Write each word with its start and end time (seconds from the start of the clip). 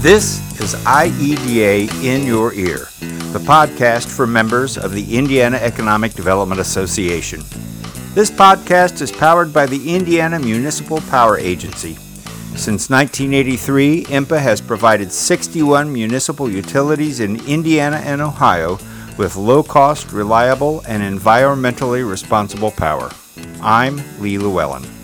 This 0.00 0.38
is 0.60 0.76
IEDA 0.84 2.04
in 2.04 2.24
Your 2.24 2.52
Ear, 2.54 2.88
the 3.32 3.40
podcast 3.40 4.06
for 4.06 4.28
members 4.28 4.78
of 4.78 4.92
the 4.92 5.18
Indiana 5.18 5.56
Economic 5.56 6.12
Development 6.12 6.60
Association. 6.60 7.40
This 8.14 8.30
podcast 8.30 9.02
is 9.02 9.10
powered 9.10 9.52
by 9.52 9.66
the 9.66 9.92
Indiana 9.92 10.38
Municipal 10.38 11.00
Power 11.10 11.36
Agency. 11.36 11.94
Since 12.54 12.90
1983, 12.90 14.04
IMPA 14.04 14.38
has 14.38 14.60
provided 14.60 15.10
61 15.10 15.92
municipal 15.92 16.48
utilities 16.48 17.18
in 17.18 17.44
Indiana 17.48 17.96
and 17.96 18.20
Ohio 18.20 18.78
with 19.16 19.34
low 19.34 19.64
cost, 19.64 20.12
reliable, 20.12 20.80
and 20.86 21.02
environmentally 21.02 22.08
responsible 22.08 22.70
power. 22.70 23.10
I'm 23.60 24.00
Lee 24.20 24.38
Llewellyn. 24.38 24.97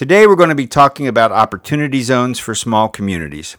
Today 0.00 0.26
we're 0.26 0.34
going 0.34 0.48
to 0.48 0.54
be 0.54 0.66
talking 0.66 1.06
about 1.06 1.30
opportunity 1.30 2.00
zones 2.00 2.38
for 2.38 2.54
small 2.54 2.88
communities. 2.88 3.58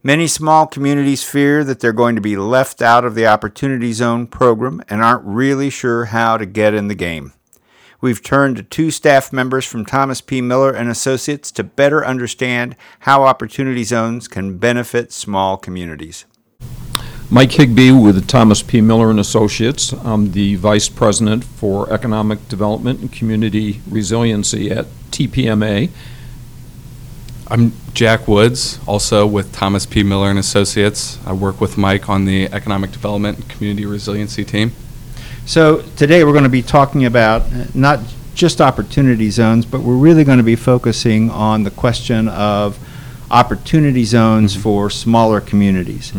Many 0.00 0.28
small 0.28 0.64
communities 0.64 1.24
fear 1.24 1.64
that 1.64 1.80
they're 1.80 1.92
going 1.92 2.14
to 2.14 2.20
be 2.20 2.36
left 2.36 2.80
out 2.80 3.04
of 3.04 3.16
the 3.16 3.26
Opportunity 3.26 3.92
Zone 3.92 4.28
program 4.28 4.80
and 4.88 5.02
aren't 5.02 5.24
really 5.24 5.70
sure 5.70 6.04
how 6.04 6.36
to 6.36 6.46
get 6.46 6.72
in 6.72 6.86
the 6.86 6.94
game. 6.94 7.32
We've 8.00 8.22
turned 8.22 8.58
to 8.58 8.62
two 8.62 8.92
staff 8.92 9.32
members 9.32 9.66
from 9.66 9.84
Thomas 9.84 10.20
P. 10.20 10.40
Miller 10.40 10.70
and 10.70 10.88
Associates 10.88 11.50
to 11.50 11.64
better 11.64 12.06
understand 12.06 12.76
how 13.00 13.24
opportunity 13.24 13.82
zones 13.82 14.28
can 14.28 14.58
benefit 14.58 15.10
small 15.10 15.56
communities. 15.56 16.26
Mike 17.32 17.52
Higbee 17.52 17.92
with 17.92 18.28
Thomas 18.28 18.62
P. 18.62 18.82
Miller 18.82 19.08
and 19.08 19.18
Associates. 19.18 19.94
I'm 20.04 20.32
the 20.32 20.56
Vice 20.56 20.90
President 20.90 21.44
for 21.44 21.90
Economic 21.90 22.46
Development 22.50 23.00
and 23.00 23.10
Community 23.10 23.80
Resiliency 23.88 24.70
at 24.70 24.84
TPMA. 25.10 25.88
I'm 27.48 27.72
Jack 27.94 28.28
Woods, 28.28 28.80
also 28.86 29.26
with 29.26 29.50
Thomas 29.50 29.86
P. 29.86 30.02
Miller 30.02 30.28
and 30.28 30.38
Associates. 30.38 31.18
I 31.24 31.32
work 31.32 31.58
with 31.58 31.78
Mike 31.78 32.10
on 32.10 32.26
the 32.26 32.52
Economic 32.52 32.92
Development 32.92 33.38
and 33.38 33.48
Community 33.48 33.86
Resiliency 33.86 34.44
team. 34.44 34.72
So 35.46 35.80
today 35.96 36.24
we're 36.24 36.32
going 36.32 36.44
to 36.44 36.50
be 36.50 36.60
talking 36.60 37.06
about 37.06 37.74
not 37.74 38.00
just 38.34 38.60
opportunity 38.60 39.30
zones, 39.30 39.64
but 39.64 39.80
we're 39.80 39.96
really 39.96 40.24
going 40.24 40.36
to 40.36 40.44
be 40.44 40.56
focusing 40.56 41.30
on 41.30 41.62
the 41.62 41.70
question 41.70 42.28
of 42.28 42.78
opportunity 43.30 44.04
zones 44.04 44.54
Mhm. 44.54 44.60
for 44.60 44.90
smaller 44.90 45.40
communities. 45.40 46.12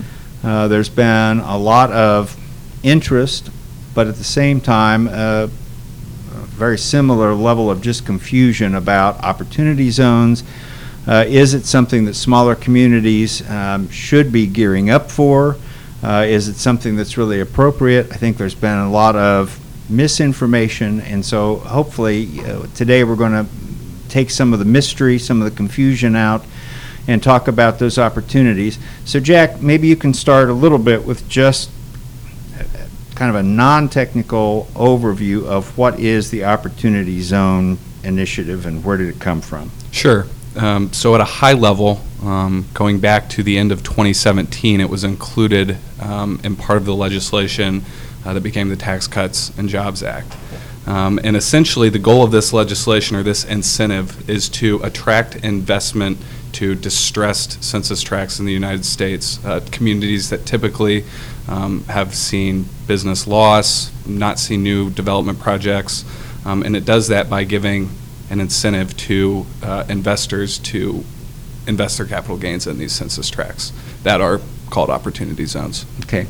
Uh, 0.43 0.67
there's 0.67 0.89
been 0.89 1.39
a 1.39 1.57
lot 1.57 1.89
of 1.91 2.37
interest, 2.83 3.49
but 3.95 4.07
at 4.07 4.15
the 4.15 4.23
same 4.23 4.59
time, 4.59 5.07
uh, 5.07 5.11
a 5.11 5.47
very 6.55 6.77
similar 6.77 7.33
level 7.33 7.71
of 7.71 7.81
just 7.81 8.05
confusion 8.05 8.75
about 8.75 9.23
opportunity 9.23 9.89
zones. 9.89 10.43
Uh, 11.07 11.23
is 11.27 11.53
it 11.53 11.65
something 11.65 12.05
that 12.05 12.13
smaller 12.13 12.55
communities 12.55 13.47
um, 13.49 13.89
should 13.89 14.31
be 14.31 14.45
gearing 14.45 14.89
up 14.89 15.09
for? 15.09 15.55
Uh, 16.03 16.25
is 16.27 16.49
it 16.49 16.55
something 16.55 16.97
that's 16.97 17.17
really 17.17 17.39
appropriate? 17.39 18.11
I 18.11 18.15
think 18.15 18.35
there's 18.35 18.55
been 18.55 18.77
a 18.77 18.91
lot 18.91 19.15
of 19.15 19.57
misinformation, 19.89 20.99
and 21.01 21.25
so 21.25 21.57
hopefully 21.57 22.41
uh, 22.41 22.65
today 22.75 23.05
we're 23.05 23.15
going 23.15 23.45
to 23.45 23.49
take 24.09 24.29
some 24.29 24.51
of 24.51 24.59
the 24.59 24.65
mystery, 24.65 25.17
some 25.19 25.41
of 25.41 25.49
the 25.49 25.55
confusion 25.55 26.17
out, 26.17 26.45
and 27.07 27.21
talk 27.21 27.47
about 27.47 27.79
those 27.79 27.97
opportunities. 27.97 28.79
So, 29.05 29.19
Jack, 29.19 29.61
maybe 29.61 29.87
you 29.87 29.95
can 29.95 30.13
start 30.13 30.49
a 30.49 30.53
little 30.53 30.77
bit 30.77 31.05
with 31.05 31.27
just 31.27 31.69
uh, 32.57 32.63
kind 33.15 33.29
of 33.29 33.35
a 33.35 33.43
non-technical 33.43 34.67
overview 34.73 35.45
of 35.45 35.77
what 35.77 35.99
is 35.99 36.31
the 36.31 36.45
Opportunity 36.45 37.21
Zone 37.21 37.77
Initiative 38.03 38.65
and 38.65 38.83
where 38.83 38.97
did 38.97 39.09
it 39.09 39.19
come 39.19 39.41
from? 39.41 39.71
Sure. 39.91 40.27
Um, 40.55 40.93
so, 40.93 41.15
at 41.15 41.21
a 41.21 41.25
high 41.25 41.53
level, 41.53 42.01
um, 42.21 42.65
going 42.73 42.99
back 42.99 43.27
to 43.29 43.43
the 43.43 43.57
end 43.57 43.71
of 43.71 43.83
2017, 43.83 44.79
it 44.79 44.89
was 44.89 45.03
included 45.03 45.77
um, 45.99 46.39
in 46.43 46.55
part 46.55 46.77
of 46.77 46.85
the 46.85 46.95
legislation 46.95 47.83
uh, 48.25 48.33
that 48.33 48.41
became 48.41 48.69
the 48.69 48.75
Tax 48.75 49.07
Cuts 49.07 49.57
and 49.57 49.67
Jobs 49.67 50.03
Act. 50.03 50.37
Um, 50.85 51.19
and 51.23 51.35
essentially, 51.35 51.89
the 51.89 51.99
goal 51.99 52.23
of 52.23 52.31
this 52.31 52.53
legislation 52.53 53.15
or 53.15 53.23
this 53.23 53.45
incentive 53.45 54.29
is 54.29 54.49
to 54.49 54.81
attract 54.83 55.35
investment 55.37 56.17
to 56.53 56.75
distressed 56.75 57.63
census 57.63 58.01
tracts 58.01 58.39
in 58.39 58.45
the 58.45 58.53
United 58.53 58.85
States, 58.85 59.43
uh, 59.45 59.59
communities 59.71 60.29
that 60.29 60.45
typically 60.45 61.03
um, 61.47 61.83
have 61.85 62.15
seen 62.15 62.65
business 62.87 63.27
loss, 63.27 63.91
not 64.07 64.39
seen 64.39 64.63
new 64.63 64.89
development 64.89 65.39
projects, 65.39 66.05
um, 66.45 66.63
and 66.63 66.75
it 66.75 66.85
does 66.85 67.07
that 67.09 67.29
by 67.29 67.43
giving 67.43 67.89
an 68.29 68.39
incentive 68.39 68.95
to 68.97 69.45
uh, 69.61 69.83
investors 69.89 70.57
to 70.59 71.03
invest 71.67 71.97
their 71.97 72.07
capital 72.07 72.37
gains 72.37 72.67
in 72.67 72.77
these 72.77 72.91
census 72.91 73.29
tracts 73.29 73.71
that 74.03 74.21
are 74.21 74.39
called 74.69 74.89
opportunity 74.89 75.45
zones. 75.45 75.85
Okay. 76.01 76.25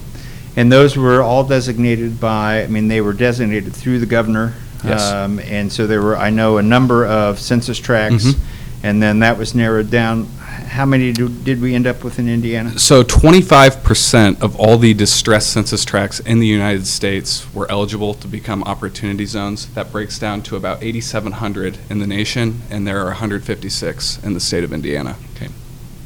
And 0.55 0.71
those 0.71 0.95
were 0.95 1.21
all 1.21 1.43
designated 1.43 2.19
by, 2.19 2.63
I 2.63 2.67
mean, 2.67 2.87
they 2.87 3.01
were 3.01 3.13
designated 3.13 3.73
through 3.73 3.99
the 3.99 4.05
governor. 4.05 4.53
Yes. 4.83 5.11
Um, 5.11 5.39
And 5.39 5.71
so 5.71 5.87
there 5.87 6.01
were, 6.01 6.17
I 6.17 6.29
know, 6.29 6.57
a 6.57 6.61
number 6.61 7.05
of 7.05 7.39
census 7.39 7.79
tracts, 7.79 8.25
Mhm. 8.25 8.35
And 8.83 9.01
then 9.01 9.19
that 9.19 9.37
was 9.37 9.55
narrowed 9.55 9.89
down. 9.89 10.25
How 10.67 10.85
many 10.85 11.11
do- 11.13 11.29
did 11.29 11.61
we 11.61 11.73
end 11.75 11.87
up 11.87 12.03
with 12.03 12.19
in 12.19 12.27
Indiana? 12.27 12.77
So 12.79 13.03
25% 13.03 14.41
of 14.41 14.55
all 14.59 14.77
the 14.77 14.93
distressed 14.93 15.51
census 15.51 15.85
tracts 15.85 16.19
in 16.19 16.39
the 16.39 16.47
United 16.47 16.85
States 16.87 17.45
were 17.53 17.69
eligible 17.71 18.13
to 18.15 18.27
become 18.27 18.63
opportunity 18.63 19.25
zones. 19.25 19.67
That 19.75 19.91
breaks 19.91 20.17
down 20.19 20.41
to 20.43 20.55
about 20.55 20.83
8,700 20.83 21.77
in 21.89 21.99
the 21.99 22.07
nation, 22.07 22.61
and 22.69 22.85
there 22.87 22.99
are 23.01 23.05
156 23.09 24.19
in 24.23 24.33
the 24.33 24.39
state 24.39 24.63
of 24.63 24.73
Indiana. 24.73 25.15
Okay. 25.35 25.49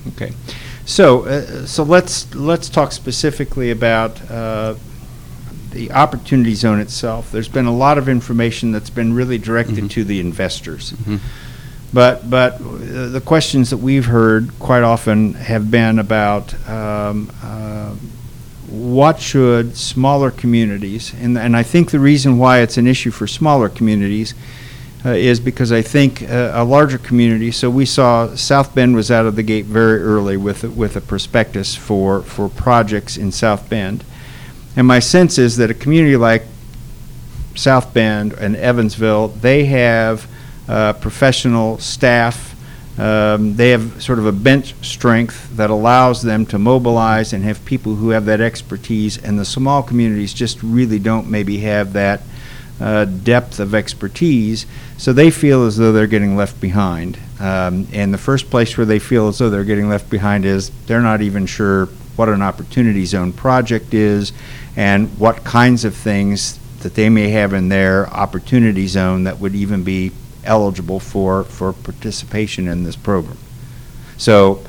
Okay. 0.10 0.34
So, 0.86 1.26
uh, 1.26 1.66
so 1.66 1.84
let's, 1.84 2.34
let's 2.36 2.70
talk 2.70 2.92
specifically 2.92 3.72
about 3.72 4.22
uh, 4.32 4.76
the 5.72 5.92
Opportunity 5.92 6.56
Zone 6.56 6.80
itself. 6.80 7.32
There's 7.32 7.50
been 7.50 7.66
a 7.66 7.76
lot 7.76 7.98
of 7.98 8.08
information 8.08 8.72
that's 8.72 8.90
been 8.90 9.14
really 9.14 9.38
directed 9.38 9.84
Mhm. 9.84 9.90
to 9.92 10.04
the 10.04 10.20
investors. 10.20 10.94
Mhm. 11.04 11.20
But, 11.94 12.30
but 12.30 12.56
uh, 12.56 13.08
the 13.10 13.22
questions 13.24 13.70
that 13.70 13.78
we've 13.78 14.06
heard 14.06 14.58
quite 14.60 14.84
often 14.84 15.34
have 15.34 15.72
been 15.72 16.00
about 16.00 16.54
um, 16.68 17.32
uh, 17.42 17.96
what 18.70 19.22
should 19.22 19.78
smaller 19.78 20.30
communities, 20.30 21.14
and, 21.14 21.38
and 21.38 21.56
I 21.56 21.64
think 21.64 21.92
the 21.92 22.00
reason 22.00 22.38
why 22.38 22.60
it's 22.60 22.78
an 22.78 22.88
issue 22.88 23.12
for 23.12 23.26
smaller 23.26 23.70
communities 23.70 24.34
uh, 25.06 25.12
is 25.12 25.40
because 25.40 25.72
I 25.72 25.82
think 25.82 26.22
uh, 26.24 26.52
a 26.54 26.66
larger 26.66 26.98
community, 26.98 27.52
so 27.52 27.70
we 27.70 27.86
saw 27.86 28.36
South 28.36 28.76
Bend 28.76 28.96
was 28.96 29.10
out 29.10 29.26
of 29.26 29.38
the 29.38 29.44
gate 29.44 29.66
very 29.66 30.02
early 30.02 30.36
with, 30.36 30.64
with 30.64 30.98
a 30.98 31.02
prospectus 31.02 31.76
for, 31.76 32.22
for 32.24 32.50
projects 32.50 33.16
in 33.16 33.32
South 33.32 33.70
Bend. 33.70 34.04
And 34.76 34.86
my 34.86 35.00
sense 35.00 35.38
is 35.38 35.56
that 35.58 35.72
a 35.72 35.74
community 35.74 36.18
like 36.18 36.44
South 37.56 37.94
Bend 37.94 38.34
and 38.34 38.56
Evansville, 38.58 39.30
they 39.30 39.66
have 39.66 40.28
uh, 40.68 40.94
professional 40.94 41.78
staff. 41.80 42.56
Um, 43.00 43.56
they 43.56 43.70
have 43.70 44.02
sort 44.02 44.18
of 44.18 44.26
a 44.26 44.32
bench 44.32 44.74
strength 44.82 45.56
that 45.56 45.70
allows 45.70 46.24
them 46.24 46.46
to 46.48 46.58
mobilize 46.58 47.32
and 47.32 47.44
have 47.44 47.64
people 47.64 47.96
who 47.96 48.10
have 48.10 48.26
that 48.26 48.42
expertise. 48.42 49.18
And 49.18 49.38
the 49.38 49.46
small 49.46 49.84
communities 49.84 50.34
just 50.34 50.64
really 50.64 50.98
don't 50.98 51.30
maybe 51.30 51.60
have 51.60 51.94
that 51.94 52.22
uh, 52.80 53.06
depth 53.06 53.60
of 53.60 53.76
expertise. 53.76 54.66
So 54.98 55.14
they 55.14 55.30
feel 55.30 55.66
as 55.66 55.78
though 55.78 55.92
they're 55.92 56.08
getting 56.08 56.36
left 56.36 56.60
behind. 56.60 57.20
Um, 57.40 57.88
and 57.94 58.14
the 58.14 58.18
first 58.18 58.50
place 58.50 58.78
where 58.78 58.86
they 58.86 59.00
feel 59.00 59.28
as 59.28 59.38
though 59.38 59.50
they're 59.50 59.64
getting 59.64 59.90
left 59.90 60.10
behind 60.10 60.46
is 60.46 60.72
they're 60.88 61.02
not 61.02 61.22
even 61.22 61.46
sure 61.46 61.86
what 62.16 62.30
an 62.30 62.42
opportunity 62.42 63.06
zone 63.06 63.32
project 63.32 63.94
is 63.94 64.34
and 64.76 65.08
what 65.20 65.44
kinds 65.44 65.86
of 65.86 65.96
things 65.96 66.60
that 66.80 66.96
they 66.96 67.10
may 67.10 67.30
have 67.30 67.54
in 67.54 67.70
their 67.70 68.08
opportunity 68.10 68.88
zone 68.88 69.24
that 69.24 69.40
would 69.40 69.54
even 69.56 69.84
be 69.84 70.12
eligible 70.48 71.00
for, 71.00 71.44
for 71.44 71.74
participation 71.74 72.68
in 72.68 72.84
this 72.84 72.96
program. 72.96 73.38
So 74.18 74.64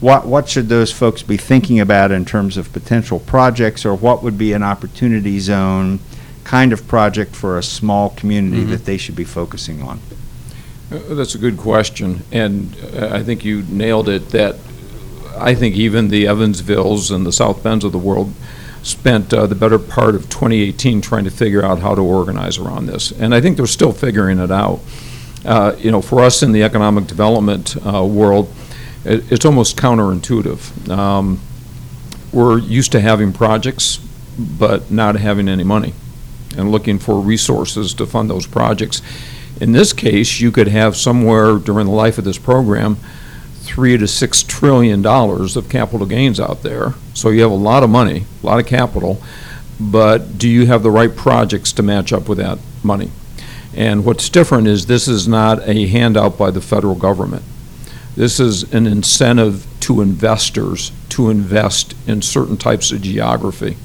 what, 0.00 0.26
what 0.26 0.48
should 0.48 0.68
those 0.68 0.90
folks 0.90 1.22
be 1.22 1.36
thinking 1.36 1.78
about 1.78 2.10
in 2.10 2.24
terms 2.24 2.56
of 2.56 2.72
potential 2.72 3.20
projects 3.20 3.84
or 3.86 3.94
what 3.94 4.22
would 4.22 4.36
be 4.36 4.52
an 4.52 4.62
opportunity 4.62 5.38
zone 5.38 6.00
kind 6.42 6.72
of 6.72 6.88
project 6.88 7.36
for 7.36 7.56
a 7.58 7.62
small 7.62 8.10
community 8.10 8.64
Mhm. 8.64 8.70
that 8.70 8.84
they 8.84 8.96
should 8.96 9.14
be 9.14 9.24
focusing 9.24 9.80
on? 9.82 10.00
Uh, 10.90 11.14
That's 11.14 11.34
a 11.36 11.38
good 11.38 11.56
question, 11.56 12.22
and 12.32 12.74
uh, 12.98 13.10
I 13.12 13.22
think 13.22 13.44
you 13.44 13.62
nailed 13.68 14.08
it, 14.08 14.30
that 14.30 14.56
I 15.38 15.54
think 15.54 15.76
even 15.76 16.08
the 16.08 16.24
Evansvilles 16.26 17.10
and 17.14 17.24
the 17.24 17.32
South 17.32 17.62
Bends 17.62 17.84
of 17.84 17.92
the 17.92 17.98
world 17.98 18.32
spent 18.82 19.32
uh, 19.32 19.46
the 19.46 19.54
better 19.54 19.78
part 19.78 20.14
of 20.14 20.22
2018 20.28 21.00
trying 21.00 21.24
to 21.24 21.30
figure 21.30 21.64
out 21.64 21.78
how 21.78 21.94
to 21.94 22.00
organize 22.02 22.58
around 22.58 22.86
this, 22.86 23.12
and 23.12 23.34
I 23.34 23.40
think 23.40 23.56
they're 23.56 23.66
still 23.66 23.92
figuring 23.92 24.38
it 24.38 24.50
out. 24.50 24.80
Uh, 25.44 25.72
You 25.78 25.90
know, 25.90 26.02
for 26.02 26.20
us 26.20 26.42
in 26.42 26.52
the 26.52 26.62
economic 26.62 27.06
development 27.06 27.76
uh, 27.86 28.04
world, 28.04 28.48
it- 29.04 29.24
it's 29.30 29.44
almost 29.44 29.76
counterintuitive. 29.76 30.88
Um, 30.90 31.38
We're 32.32 32.58
used 32.58 32.92
to 32.92 33.00
having 33.00 33.32
projects, 33.32 33.98
but 34.38 34.90
not 34.90 35.16
having 35.16 35.48
any 35.48 35.64
money, 35.64 35.92
and 36.56 36.72
looking 36.72 36.98
for 36.98 37.20
resources 37.20 37.92
to 37.94 38.06
fund 38.06 38.30
those 38.30 38.46
projects. 38.46 39.02
In 39.60 39.72
this 39.72 39.92
case, 39.92 40.40
you 40.40 40.50
could 40.50 40.68
have 40.68 40.96
somewhere 40.96 41.58
during 41.58 41.86
the 41.86 41.92
life 41.92 42.16
of 42.18 42.24
this 42.24 42.38
program, 42.38 42.96
three 43.72 43.96
to 43.96 44.06
six 44.06 44.42
trillion 44.42 45.00
dollars 45.00 45.56
of 45.56 45.70
capital 45.70 46.06
gains 46.06 46.38
out 46.38 46.62
there. 46.62 46.92
So 47.14 47.30
you 47.30 47.40
have 47.40 47.50
a 47.50 47.54
lot 47.54 47.82
of 47.82 47.88
money, 47.88 48.26
a 48.42 48.46
lot 48.46 48.60
of 48.60 48.66
capital, 48.66 49.22
but 49.80 50.36
do 50.36 50.46
you 50.46 50.66
have 50.66 50.82
the 50.82 50.90
right 50.90 51.16
projects 51.16 51.72
to 51.72 51.82
match 51.82 52.12
up 52.12 52.28
with 52.28 52.36
that 52.36 52.58
money? 52.82 53.10
And 53.74 54.04
what's 54.04 54.28
different 54.28 54.66
is 54.66 54.84
this 54.84 55.08
is 55.08 55.26
not 55.26 55.66
a 55.66 55.86
handout 55.86 56.36
by 56.36 56.50
the 56.50 56.60
federal 56.60 56.94
government. 56.94 57.44
This 58.14 58.38
is 58.38 58.70
an 58.74 58.86
incentive 58.86 59.66
to 59.80 60.02
investors 60.02 60.92
to 61.08 61.30
invest 61.30 61.94
in 62.06 62.20
certain 62.20 62.58
types 62.58 62.92
of 62.92 63.00
geography. 63.00 63.78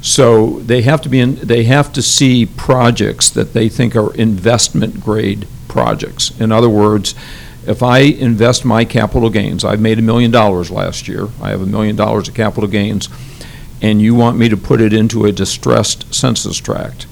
So 0.00 0.60
they 0.60 0.80
have 0.82 1.02
to 1.02 1.10
be 1.10 1.20
in, 1.20 1.34
they 1.34 1.64
have 1.64 1.92
to 1.92 2.00
see 2.00 2.46
projects 2.46 3.28
that 3.28 3.52
they 3.52 3.68
think 3.68 3.94
are 3.94 4.14
investment 4.14 5.00
grade 5.00 5.46
projects. 5.68 6.30
In 6.40 6.50
other 6.50 6.70
words, 6.70 7.14
if 7.66 7.82
I 7.82 7.98
invest 8.00 8.64
my 8.64 8.84
capital 8.84 9.30
gains, 9.30 9.64
I've 9.64 9.80
made 9.80 9.98
a 9.98 10.02
million 10.02 10.30
dollars 10.30 10.70
last 10.70 11.08
year, 11.08 11.28
I 11.40 11.50
have 11.50 11.62
a 11.62 11.66
million 11.66 11.96
dollars 11.96 12.28
of 12.28 12.34
capital 12.34 12.68
gains, 12.68 13.08
and 13.80 14.00
you 14.00 14.14
want 14.14 14.38
me 14.38 14.48
to 14.48 14.56
put 14.56 14.80
it 14.80 14.92
into 14.92 15.24
a 15.24 15.32
distressed 15.32 16.12
census 16.12 16.58
tract, 16.58 17.06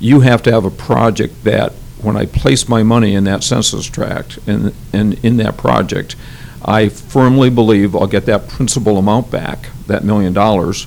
you 0.00 0.20
have 0.20 0.42
to 0.42 0.52
have 0.52 0.64
a 0.64 0.70
project 0.70 1.44
that, 1.44 1.72
when 2.02 2.16
I 2.16 2.26
place 2.26 2.68
my 2.68 2.82
money 2.82 3.14
in 3.14 3.24
that 3.24 3.42
census 3.42 3.86
tract 3.86 4.38
and, 4.46 4.74
and 4.92 5.24
in 5.24 5.38
that 5.38 5.56
project, 5.56 6.16
I 6.62 6.88
firmly 6.88 7.50
believe 7.50 7.94
I'll 7.94 8.06
get 8.06 8.26
that 8.26 8.48
principal 8.48 8.98
amount 8.98 9.30
back, 9.30 9.70
that 9.86 10.04
million 10.04 10.32
dollars, 10.32 10.86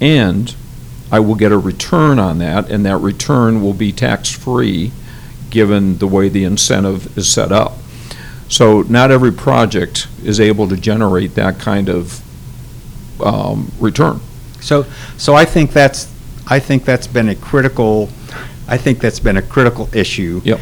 and 0.00 0.54
I 1.10 1.20
will 1.20 1.34
get 1.34 1.52
a 1.52 1.58
return 1.58 2.18
on 2.18 2.38
that, 2.38 2.70
and 2.70 2.84
that 2.84 2.98
return 2.98 3.62
will 3.62 3.74
be 3.74 3.92
tax-free, 3.92 4.92
given 5.50 5.98
the 5.98 6.06
way 6.06 6.28
the 6.28 6.44
incentive 6.44 7.16
is 7.16 7.28
set 7.28 7.52
up. 7.52 7.74
So 8.48 8.82
not 8.82 9.10
every 9.10 9.32
project 9.32 10.06
is 10.22 10.38
able 10.38 10.68
to 10.68 10.76
generate 10.76 11.34
that 11.34 11.58
kind 11.58 11.88
of 11.88 12.22
um, 13.20 13.72
return. 13.80 14.20
So, 14.60 14.84
so 15.16 15.34
I 15.34 15.44
think 15.44 15.72
that's, 15.72 16.12
I 16.46 16.60
think 16.60 16.84
that's 16.84 17.06
been 17.06 17.28
a 17.28 17.34
critical, 17.34 18.08
I 18.68 18.76
think 18.76 19.00
that's 19.00 19.20
been 19.20 19.36
a 19.36 19.42
critical 19.42 19.88
issue. 19.94 20.40
Yep. 20.44 20.60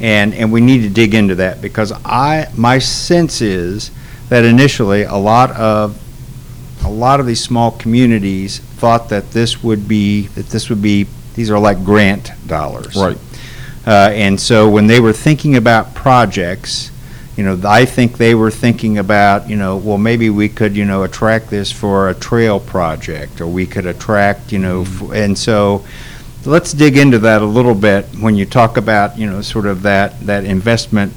And, 0.00 0.34
and 0.34 0.50
we 0.50 0.60
need 0.60 0.82
to 0.82 0.88
dig 0.88 1.14
into 1.14 1.34
that, 1.36 1.60
because 1.60 1.92
I, 2.04 2.48
my 2.56 2.78
sense 2.78 3.40
is 3.40 3.90
that 4.28 4.44
initially, 4.44 5.02
a 5.02 5.16
lot 5.16 5.50
of, 5.52 6.00
a 6.84 6.90
lot 6.90 7.20
of 7.20 7.26
these 7.26 7.42
small 7.42 7.72
communities 7.72 8.58
thought 8.58 9.10
that 9.10 9.32
this 9.32 9.62
would 9.62 9.86
be, 9.86 10.28
that 10.28 10.46
this 10.46 10.70
would 10.70 10.80
be, 10.80 11.06
these 11.34 11.50
are 11.50 11.58
like 11.58 11.84
grant 11.84 12.30
dollars. 12.46 12.96
Right. 12.96 13.18
Uh, 13.86 14.10
and 14.12 14.40
so 14.40 14.68
when 14.68 14.86
they 14.86 15.00
were 15.00 15.12
thinking 15.12 15.56
about 15.56 15.94
projects, 15.94 16.90
you 17.40 17.46
know, 17.46 17.58
I 17.64 17.86
think 17.86 18.18
they 18.18 18.34
were 18.34 18.50
thinking 18.50 18.98
about, 18.98 19.48
you 19.48 19.56
know, 19.56 19.78
well, 19.78 19.96
maybe 19.96 20.28
we 20.28 20.46
could, 20.46 20.76
you 20.76 20.84
know, 20.84 21.04
attract 21.04 21.48
this 21.48 21.72
for 21.72 22.10
a 22.10 22.14
trail 22.14 22.60
project, 22.60 23.40
or 23.40 23.46
we 23.46 23.64
could 23.64 23.86
attract, 23.86 24.52
you 24.52 24.58
know, 24.58 24.82
mm-hmm. 24.82 25.12
f- 25.12 25.16
and 25.16 25.38
so 25.38 25.82
let's 26.44 26.74
dig 26.74 26.98
into 26.98 27.18
that 27.20 27.40
a 27.40 27.46
little 27.46 27.74
bit 27.74 28.04
when 28.20 28.36
you 28.36 28.44
talk 28.44 28.76
about, 28.76 29.16
you 29.16 29.26
know, 29.26 29.40
sort 29.40 29.64
of 29.64 29.80
that, 29.80 30.20
that 30.26 30.44
investment 30.44 31.14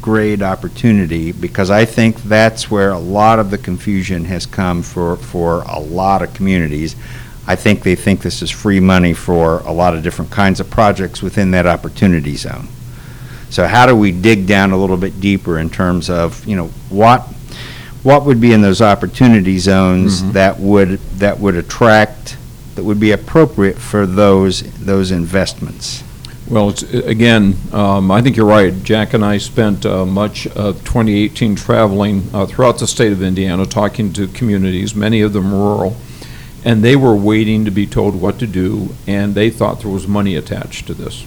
grade 0.00 0.40
opportunity, 0.40 1.32
because 1.32 1.68
I 1.68 1.84
think 1.84 2.22
that's 2.22 2.70
where 2.70 2.90
a 2.90 2.98
lot 3.00 3.40
of 3.40 3.50
the 3.50 3.58
confusion 3.58 4.24
has 4.26 4.46
come 4.46 4.84
for, 4.84 5.16
for 5.16 5.62
a 5.62 5.80
lot 5.80 6.22
of 6.22 6.32
communities. 6.32 6.94
I 7.48 7.56
think 7.56 7.82
they 7.82 7.96
think 7.96 8.20
this 8.20 8.40
is 8.40 8.52
free 8.52 8.78
money 8.78 9.14
for 9.14 9.58
a 9.62 9.72
lot 9.72 9.96
of 9.96 10.04
different 10.04 10.30
kinds 10.30 10.60
of 10.60 10.70
projects 10.70 11.22
within 11.22 11.50
that 11.50 11.66
opportunity 11.66 12.36
zone. 12.36 12.68
So 13.50 13.66
how 13.66 13.86
do 13.86 13.94
we 13.94 14.12
dig 14.12 14.46
down 14.46 14.72
a 14.72 14.76
little 14.76 14.96
bit 14.96 15.20
deeper 15.20 15.58
in 15.58 15.70
terms 15.70 16.10
of, 16.10 16.44
you 16.46 16.56
know, 16.56 16.66
what, 16.90 17.22
what 18.02 18.24
would 18.24 18.40
be 18.40 18.52
in 18.52 18.60
those 18.62 18.82
opportunity 18.82 19.58
zones 19.58 20.22
Mhm. 20.22 20.32
that 20.32 20.60
would, 20.60 20.98
that 21.18 21.40
would 21.40 21.56
attract, 21.56 22.36
that 22.74 22.84
would 22.84 23.00
be 23.00 23.12
appropriate 23.12 23.78
for 23.78 24.06
those, 24.06 24.62
those 24.80 25.10
investments? 25.10 26.02
Well, 26.48 26.68
it's, 26.70 26.82
again, 26.82 27.56
um, 27.72 28.10
I 28.12 28.22
think 28.22 28.36
you're 28.36 28.46
right. 28.46 28.72
Jack 28.84 29.14
and 29.14 29.24
I 29.24 29.38
spent 29.38 29.84
uh, 29.84 30.06
much 30.06 30.46
of 30.48 30.76
2018 30.84 31.56
traveling 31.56 32.28
uh, 32.32 32.46
throughout 32.46 32.78
the 32.78 32.86
state 32.86 33.10
of 33.12 33.20
Indiana, 33.22 33.66
talking 33.66 34.12
to 34.12 34.28
communities, 34.28 34.94
many 34.94 35.22
of 35.22 35.32
them 35.32 35.52
rural, 35.52 35.96
and 36.64 36.84
they 36.84 36.94
were 36.94 37.16
waiting 37.16 37.64
to 37.64 37.72
be 37.72 37.84
told 37.86 38.14
what 38.20 38.38
to 38.38 38.46
do, 38.46 38.90
and 39.08 39.34
they 39.34 39.50
thought 39.50 39.80
there 39.80 39.90
was 39.90 40.06
money 40.06 40.36
attached 40.36 40.86
to 40.86 40.94
this. 40.94 41.24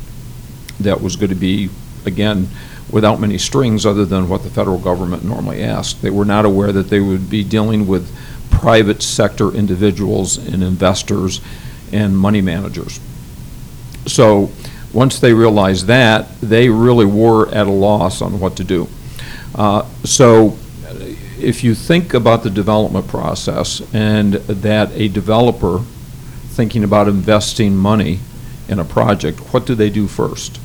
That 0.80 1.02
was 1.02 1.18
going 1.18 1.30
to 1.32 1.36
be, 1.36 1.70
again, 2.06 2.50
without 2.92 3.20
many 3.20 3.38
strings 3.38 3.86
other 3.86 4.06
than 4.06 4.28
what 4.28 4.44
the 4.44 4.50
federal 4.50 4.80
government 4.80 5.24
normally 5.24 5.64
asked. 5.64 6.02
They 6.02 6.10
were 6.10 6.26
not 6.26 6.46
aware 6.46 6.72
that 6.72 6.90
they 6.90 7.00
would 7.00 7.30
be 7.30 7.44
dealing 7.44 7.88
with 7.88 8.12
private 8.50 9.02
sector 9.02 9.52
individuals 9.54 10.38
and 10.38 10.64
investors 10.64 11.42
and 11.92 12.18
money 12.18 12.42
managers. 12.42 13.00
So, 14.06 14.52
once 14.92 15.20
they 15.20 15.34
realized 15.34 15.86
that, 15.86 16.28
they 16.42 16.68
really 16.70 17.06
were 17.06 17.48
at 17.50 17.68
a 17.68 17.72
loss 17.72 18.22
on 18.22 18.40
what 18.40 18.56
to 18.56 18.64
do. 18.64 18.88
Uh, 19.54 19.86
So, 20.04 20.58
if 21.40 21.64
you 21.64 21.74
think 21.74 22.14
about 22.14 22.44
the 22.44 22.50
development 22.50 23.08
process 23.08 23.82
and 23.94 24.34
that 24.34 24.92
a 24.94 25.08
developer 25.08 25.80
thinking 26.50 26.84
about 26.84 27.08
investing 27.08 27.76
money 27.76 28.20
in 28.68 28.80
a 28.80 28.84
project, 28.84 29.40
what 29.54 29.66
do 29.66 29.76
they 29.76 29.90
do 29.90 30.08
first? 30.08 30.60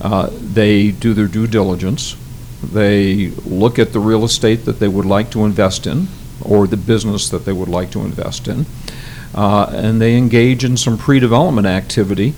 Uh, 0.00 0.30
They 0.54 0.90
do 0.90 1.14
their 1.14 1.28
due 1.28 1.46
diligence. 1.46 2.16
They 2.62 3.30
look 3.44 3.78
at 3.78 3.92
the 3.92 4.00
real 4.00 4.24
estate 4.24 4.64
that 4.64 4.78
they 4.78 4.88
would 4.88 5.04
like 5.04 5.30
to 5.30 5.44
invest 5.44 5.86
in, 5.86 6.08
or 6.40 6.66
the 6.66 6.76
business 6.76 7.28
that 7.28 7.44
they 7.44 7.52
would 7.52 7.68
like 7.68 7.90
to 7.92 8.00
invest 8.00 8.48
in, 8.48 8.66
uh, 9.34 9.66
and 9.72 10.00
they 10.00 10.16
engage 10.16 10.64
in 10.64 10.76
some 10.76 10.96
pre-development 10.96 11.66
activity 11.66 12.34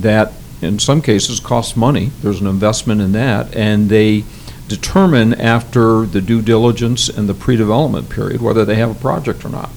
that, 0.00 0.32
in 0.60 0.78
some 0.78 1.00
cases, 1.00 1.40
costs 1.40 1.76
money. 1.76 2.10
There's 2.22 2.40
an 2.40 2.46
investment 2.46 3.00
in 3.00 3.12
that, 3.12 3.54
and 3.54 3.88
they 3.88 4.24
determine 4.68 5.34
after 5.34 6.06
the 6.06 6.20
due 6.20 6.42
diligence 6.42 7.08
and 7.08 7.28
the 7.28 7.34
pre-development 7.34 8.08
period 8.08 8.40
whether 8.40 8.64
they 8.64 8.76
have 8.76 8.90
a 8.90 9.00
project 9.00 9.44
or 9.44 9.50
not. 9.50 9.70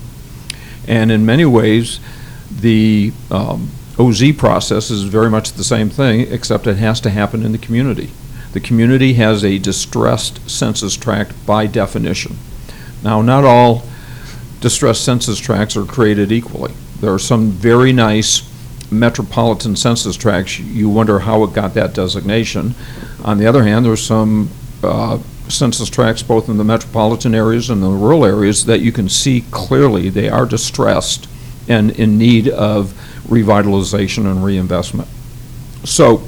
And 0.88 1.12
in 1.12 1.25
many 1.25 1.45
ways, 1.45 2.00
the 2.62 3.12
um, 3.31 3.69
OZ 3.97 4.36
process 4.38 4.92
is 4.92 5.03
very 5.03 5.30
much 5.30 5.53
the 5.53 5.63
same 5.63 5.89
thing, 5.89 6.21
except 6.31 6.68
it 6.68 6.77
has 6.77 7.00
to 7.01 7.09
happen 7.09 7.44
in 7.44 7.51
the 7.51 7.57
community. 7.57 8.09
The 8.52 8.59
community 8.59 9.14
has 9.14 9.44
a 9.44 9.57
distressed 9.57 10.49
census 10.49 10.95
tract 10.95 11.33
by 11.45 11.68
definition. 11.68 12.37
Now, 13.04 13.21
not 13.21 13.44
all 13.45 13.83
distressed 14.59 15.04
census 15.04 15.40
tracts 15.40 15.78
are 15.78 15.85
created 15.85 16.31
equally. 16.31 16.73
There 16.99 17.14
are 17.14 17.19
some 17.19 17.52
very 17.52 17.94
nice 17.94 18.52
metropolitan 18.92 19.75
census 19.75 20.16
tracts, 20.16 20.59
you 20.59 20.90
wonder 20.90 21.19
how 21.19 21.44
it 21.44 21.54
got 21.54 21.73
that 21.73 21.94
designation. 21.94 22.75
On 23.23 23.37
the 23.37 23.47
other 23.47 23.64
hand, 23.64 23.85
there's 23.85 24.06
some 24.06 24.49
uh, 24.83 25.19
census 25.49 25.90
tracts, 25.90 26.23
both 26.23 26.49
in 26.49 26.57
the 26.57 26.64
metropolitan 26.64 27.35
areas 27.35 27.69
and 27.69 27.81
the 27.81 27.90
rural 27.90 28.25
areas, 28.25 28.66
that 28.66 28.81
you 28.81 28.92
can 28.92 29.09
see 29.09 29.44
clearly 29.52 30.09
they 30.09 30.30
are 30.30 30.45
distressed 30.45 31.28
and 31.68 31.92
in 31.92 32.18
need 32.18 32.47
of 32.49 32.94
revitalization 33.27 34.25
and 34.25 34.44
reinvestment. 34.44 35.07
So, 35.83 36.23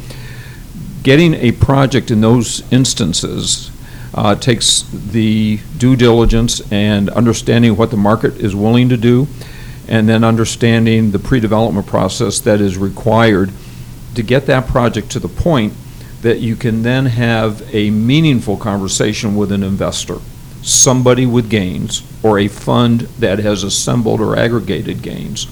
getting 1.04 1.34
a 1.36 1.52
project 1.54 2.12
in 2.12 2.22
those 2.22 2.70
instances 2.72 3.72
uh, 4.14 4.36
takes 4.36 4.82
the 4.92 5.60
due 5.78 5.96
diligence 5.96 6.62
and 6.72 7.10
understanding 7.10 7.78
what 7.78 7.92
the 7.92 7.98
market 7.98 8.36
is 8.38 8.56
willing 8.56 8.90
to 8.90 8.98
do, 8.98 9.28
and 9.88 10.10
then 10.10 10.24
understanding 10.24 11.12
the 11.12 11.20
pre-development 11.20 11.88
process 11.88 12.40
that 12.42 12.60
is 12.60 12.78
required 12.78 13.52
to 14.16 14.24
get 14.24 14.48
that 14.48 14.68
project 14.68 15.12
to 15.12 15.20
the 15.20 15.28
point 15.28 15.74
that 16.22 16.40
you 16.40 16.56
can 16.56 16.82
then 16.82 17.06
have 17.06 17.64
a 17.74 17.90
meaningful 17.92 18.58
conversation 18.58 19.36
with 19.36 19.52
an 19.52 19.64
investor, 19.64 20.18
somebody 20.64 21.26
with 21.26 21.50
gains, 21.50 22.02
or 22.24 22.40
a 22.40 22.48
fund 22.48 23.02
that 23.20 23.40
has 23.40 23.64
assembled 23.64 24.20
or 24.20 24.36
aggregated 24.36 25.02
gains. 25.02 25.48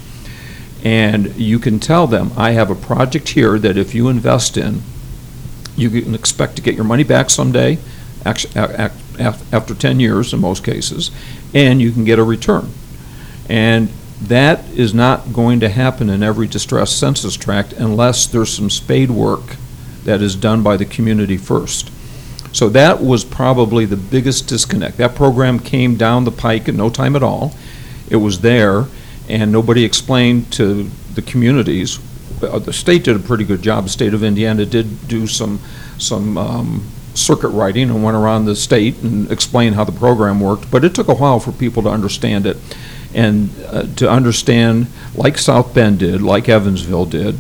And 0.85 1.35
you 1.35 1.59
can 1.59 1.79
tell 1.79 2.07
them, 2.07 2.31
I 2.37 2.51
have 2.51 2.69
a 2.69 2.75
project 2.75 3.29
here 3.29 3.59
that 3.59 3.75
if 3.75 3.93
you 3.93 4.07
invest 4.07 4.55
in, 4.55 4.83
you 5.75 5.89
can 5.89 6.15
expect 6.15 6.55
to 6.55 6.61
get 6.61 6.75
your 6.75 6.85
money 6.85 7.03
back 7.03 7.29
someday, 7.29 7.79
after 8.23 9.75
10 9.75 9.99
years 9.99 10.31
in 10.31 10.39
most 10.39 10.63
cases, 10.63 11.11
and 11.53 11.81
you 11.81 11.91
can 11.91 12.05
get 12.05 12.19
a 12.19 12.23
return. 12.23 12.69
And 13.49 13.89
that 14.21 14.63
is 14.69 14.93
not 14.93 15.33
going 15.33 15.59
to 15.59 15.69
happen 15.69 16.09
in 16.09 16.23
every 16.23 16.47
distressed 16.47 16.99
census 16.99 17.35
tract 17.35 17.73
unless 17.73 18.27
there's 18.27 18.53
some 18.53 18.69
spade 18.69 19.11
work 19.11 19.57
that 20.03 20.21
is 20.21 20.35
done 20.35 20.63
by 20.63 20.77
the 20.77 20.85
community 20.85 21.37
first. 21.37 21.91
So 22.55 22.69
that 22.69 23.01
was 23.01 23.25
probably 23.25 23.85
the 23.85 23.97
biggest 23.97 24.47
disconnect. 24.47 24.97
That 24.97 25.15
program 25.15 25.59
came 25.59 25.95
down 25.97 26.23
the 26.23 26.31
pike 26.31 26.69
in 26.69 26.77
no 26.77 26.89
time 26.89 27.15
at 27.15 27.23
all. 27.23 27.53
It 28.09 28.17
was 28.17 28.41
there, 28.41 28.85
and 29.29 29.51
nobody 29.51 29.83
explained 29.83 30.51
to 30.53 30.89
the 31.13 31.21
communities. 31.21 31.99
Uh, 32.41 32.59
The 32.59 32.73
state 32.73 33.03
did 33.03 33.15
a 33.15 33.19
pretty 33.19 33.43
good 33.43 33.61
job. 33.61 33.85
The 33.85 33.89
state 33.89 34.13
of 34.13 34.23
Indiana 34.23 34.65
did 34.65 35.07
do 35.07 35.27
some, 35.27 35.59
some 35.97 36.37
um, 36.37 36.83
circuit 37.13 37.49
riding 37.49 37.89
and 37.89 38.03
went 38.03 38.17
around 38.17 38.45
the 38.45 38.55
state 38.55 39.01
and 39.01 39.31
explained 39.31 39.75
how 39.75 39.83
the 39.83 39.91
program 39.91 40.39
worked, 40.39 40.69
but 40.69 40.83
it 40.83 40.93
took 40.93 41.07
a 41.07 41.13
while 41.15 41.39
for 41.39 41.51
people 41.51 41.81
to 41.83 41.89
understand 41.89 42.45
it. 42.45 42.57
And 43.13 43.49
uh, 43.67 43.83
to 43.95 44.09
understand, 44.09 44.87
like 45.15 45.37
South 45.37 45.73
Bend 45.73 45.99
did, 45.99 46.21
like 46.21 46.49
Evansville 46.49 47.05
did, 47.05 47.39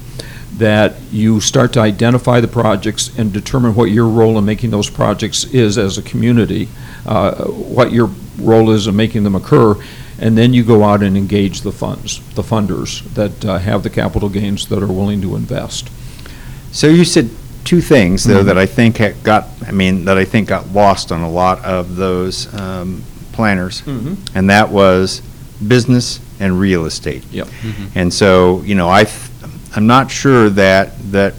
that 0.57 0.93
you 1.11 1.41
start 1.41 1.73
to 1.73 1.81
identify 1.81 2.39
the 2.39 2.47
projects 2.47 3.11
and 3.17 3.33
determine 3.33 3.75
what 3.75 3.91
your 3.91 4.07
role 4.07 4.37
in 4.37 4.45
making 4.45 4.71
those 4.71 4.89
projects 4.89 5.43
is 5.43 5.77
as 5.77 5.97
a 5.97 6.01
community, 6.01 6.69
uh, 7.05 7.43
what 7.43 7.91
your 7.91 8.09
role 8.39 8.71
is 8.71 8.87
in 8.87 8.95
making 8.95 9.25
them 9.25 9.35
occur, 9.35 9.75
and 10.19 10.37
then 10.37 10.53
you 10.53 10.63
go 10.63 10.83
out 10.83 11.03
and 11.03 11.17
engage 11.17 11.61
the 11.61 11.71
funds, 11.71 12.19
the 12.35 12.41
funders 12.41 13.03
that 13.15 13.43
uh, 13.45 13.57
have 13.57 13.83
the 13.83 13.89
capital 13.89 14.29
gains 14.29 14.67
that 14.67 14.81
are 14.81 14.87
willing 14.87 15.21
to 15.21 15.35
invest. 15.35 15.89
So 16.71 16.87
you 16.87 17.05
said 17.05 17.29
two 17.63 17.81
things, 17.81 18.23
though, 18.23 18.43
Mhm. 18.43 18.45
that 18.45 18.57
I 18.57 18.65
think 18.65 19.01
got, 19.23 19.47
I 19.67 19.71
mean, 19.71 20.05
that 20.05 20.17
I 20.17 20.25
think 20.25 20.47
got 20.49 20.71
lost 20.73 21.11
on 21.11 21.21
a 21.21 21.29
lot 21.29 21.63
of 21.65 21.95
those 21.95 22.53
um, 22.53 23.03
planners, 23.33 23.81
and 24.35 24.49
that 24.49 24.69
was 24.69 25.21
business 25.67 26.19
and 26.39 26.59
real 26.59 26.85
estate. 26.85 27.23
Yep. 27.31 27.47
And 27.95 28.13
so, 28.13 28.61
you 28.65 28.75
know, 28.75 28.89
I, 28.89 29.05
th- 29.05 29.15
I'm 29.75 29.87
not 29.87 30.11
sure 30.11 30.49
that, 30.51 30.93
that 31.11 31.33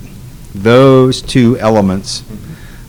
those 0.54 1.21
two 1.23 1.59
elements 1.59 2.23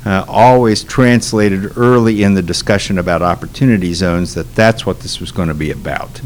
uh, 0.07 0.23
always 0.27 0.83
translated 0.85 1.77
early 1.77 2.23
in 2.23 2.33
the 2.33 2.41
discussion 2.41 2.97
about 2.97 3.21
opportunity 3.21 3.93
zones, 3.93 4.33
that 4.35 4.47
that's 4.55 4.85
what 4.85 5.01
this 5.01 5.19
was 5.19 5.31
going 5.31 5.49
to 5.49 5.53
be 5.53 5.71
about. 5.71 6.21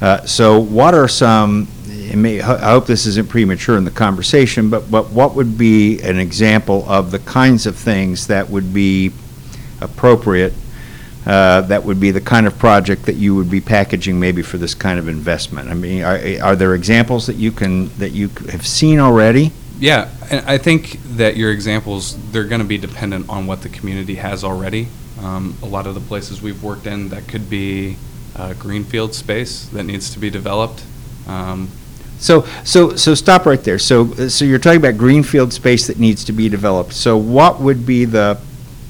Uh, 0.00 0.24
So 0.26 0.58
what 0.58 0.94
are 0.94 1.08
some, 1.08 1.68
may- 2.14 2.40
I 2.40 2.70
hope 2.70 2.86
this 2.86 3.04
isn't 3.06 3.28
premature 3.28 3.76
in 3.76 3.84
the 3.84 3.90
conversation, 4.06 4.70
but, 4.70 4.90
but 4.90 5.10
what 5.10 5.34
would 5.34 5.58
be 5.58 6.00
an 6.00 6.18
example 6.18 6.84
of 6.88 7.10
the 7.10 7.18
kinds 7.18 7.66
of 7.66 7.76
things 7.76 8.26
that 8.28 8.48
would 8.48 8.72
be 8.72 9.12
appropriate, 9.82 10.54
uh, 11.26 11.60
that 11.62 11.84
would 11.84 12.00
be 12.00 12.10
the 12.12 12.20
kind 12.20 12.46
of 12.46 12.58
project 12.58 13.04
that 13.04 13.16
you 13.16 13.34
would 13.34 13.50
be 13.50 13.60
packaging 13.60 14.18
maybe 14.18 14.40
for 14.42 14.56
this 14.58 14.74
kind 14.74 14.98
of 14.98 15.08
investment? 15.08 15.68
I 15.68 15.74
mean, 15.74 16.02
are, 16.04 16.18
are 16.42 16.56
there 16.56 16.74
examples 16.74 17.26
that 17.26 17.36
you 17.36 17.52
can, 17.52 17.90
that 17.98 18.12
you 18.12 18.28
have 18.50 18.66
seen 18.66 18.98
already? 18.98 19.52
Yeah, 19.78 20.08
I 20.30 20.58
think 20.58 20.98
that 21.16 21.36
your 21.36 21.50
examples, 21.52 22.16
they're 22.32 22.44
going 22.44 22.62
to 22.62 22.66
be 22.66 22.78
dependent 22.78 23.28
on 23.28 23.46
what 23.46 23.62
the 23.62 23.68
community 23.68 24.14
has 24.16 24.42
already. 24.42 24.88
Um, 25.20 25.56
a 25.62 25.66
lot 25.66 25.86
of 25.86 25.94
the 25.94 26.00
places 26.00 26.40
we've 26.40 26.62
worked 26.62 26.86
in, 26.86 27.10
that 27.10 27.28
could 27.28 27.50
be 27.50 27.96
uh, 28.34 28.54
greenfield 28.54 29.14
space 29.14 29.68
that 29.68 29.84
needs 29.84 30.10
to 30.10 30.18
be 30.18 30.30
developed. 30.30 30.84
Um, 31.26 31.68
So, 32.18 32.46
so, 32.64 32.96
so 32.96 33.14
stop 33.14 33.44
right 33.44 33.62
there. 33.62 33.78
So, 33.78 34.28
so 34.28 34.46
you're 34.46 34.58
talking 34.58 34.80
about 34.80 34.96
greenfield 34.96 35.52
space 35.52 35.86
that 35.88 35.98
needs 35.98 36.24
to 36.24 36.32
be 36.32 36.48
developed. 36.48 36.94
So 36.94 37.18
what 37.18 37.60
would 37.60 37.84
be 37.84 38.06
the, 38.06 38.38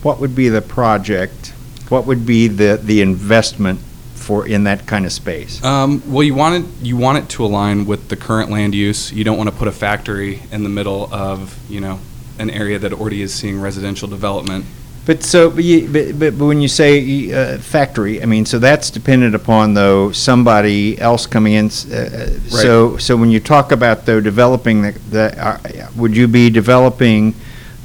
what 0.03 0.21
would 0.21 0.37
be 0.37 0.49
the 0.49 0.63
project? 0.63 1.53
What 1.89 2.07
would 2.07 2.25
be 2.25 2.47
the, 2.47 2.79
the 2.81 3.01
investment 3.01 3.81
for, 4.27 4.47
in 4.47 4.65
that 4.65 4.87
kind 4.87 5.05
of 5.07 5.13
space? 5.13 5.63
Um, 5.65 6.03
well, 6.13 6.25
you 6.25 6.35
want 6.35 6.55
it, 6.65 6.71
you 6.83 6.97
want 6.97 7.19
it 7.19 7.29
to 7.37 7.45
align 7.45 7.87
with 7.87 8.09
the 8.09 8.17
current 8.17 8.51
land 8.51 8.75
use. 8.75 9.13
You 9.13 9.23
don't 9.25 9.37
want 9.39 9.49
to 9.51 9.55
put 9.57 9.69
a 9.69 9.73
factory 9.73 10.43
in 10.51 10.63
the 10.65 10.69
middle 10.69 11.09
of, 11.15 11.57
you 11.71 11.81
know, 11.81 11.99
an 12.39 12.51
area 12.51 12.79
that 12.81 12.93
already 12.93 13.23
is 13.23 13.33
seeing 13.33 13.61
residential 13.61 14.09
development. 14.09 14.65
But 15.07 15.23
so, 15.23 15.51
but, 15.51 15.63
you, 15.63 15.89
but, 15.89 16.19
but 16.19 16.45
when 16.45 16.61
you 16.61 16.67
say 16.67 17.31
uh, 17.33 17.59
factory, 17.59 18.21
I 18.21 18.27
mean, 18.27 18.45
so 18.45 18.59
that's 18.59 18.91
dependent 18.91 19.37
upon 19.37 19.75
though 19.75 20.11
somebody 20.13 20.99
else 21.01 21.27
coming 21.29 21.53
in. 21.55 21.67
s- 21.67 21.87
Uh, 21.87 22.41
So, 22.49 22.97
so 22.99 23.17
when 23.17 23.31
you 23.31 23.39
talk 23.41 23.71
about 23.73 24.05
though 24.05 24.21
developing 24.21 24.83
the, 24.83 24.93
the 25.11 25.25
uh, 25.39 25.59
would 25.97 26.17
you 26.17 26.27
be 26.27 26.51
developing 26.51 27.35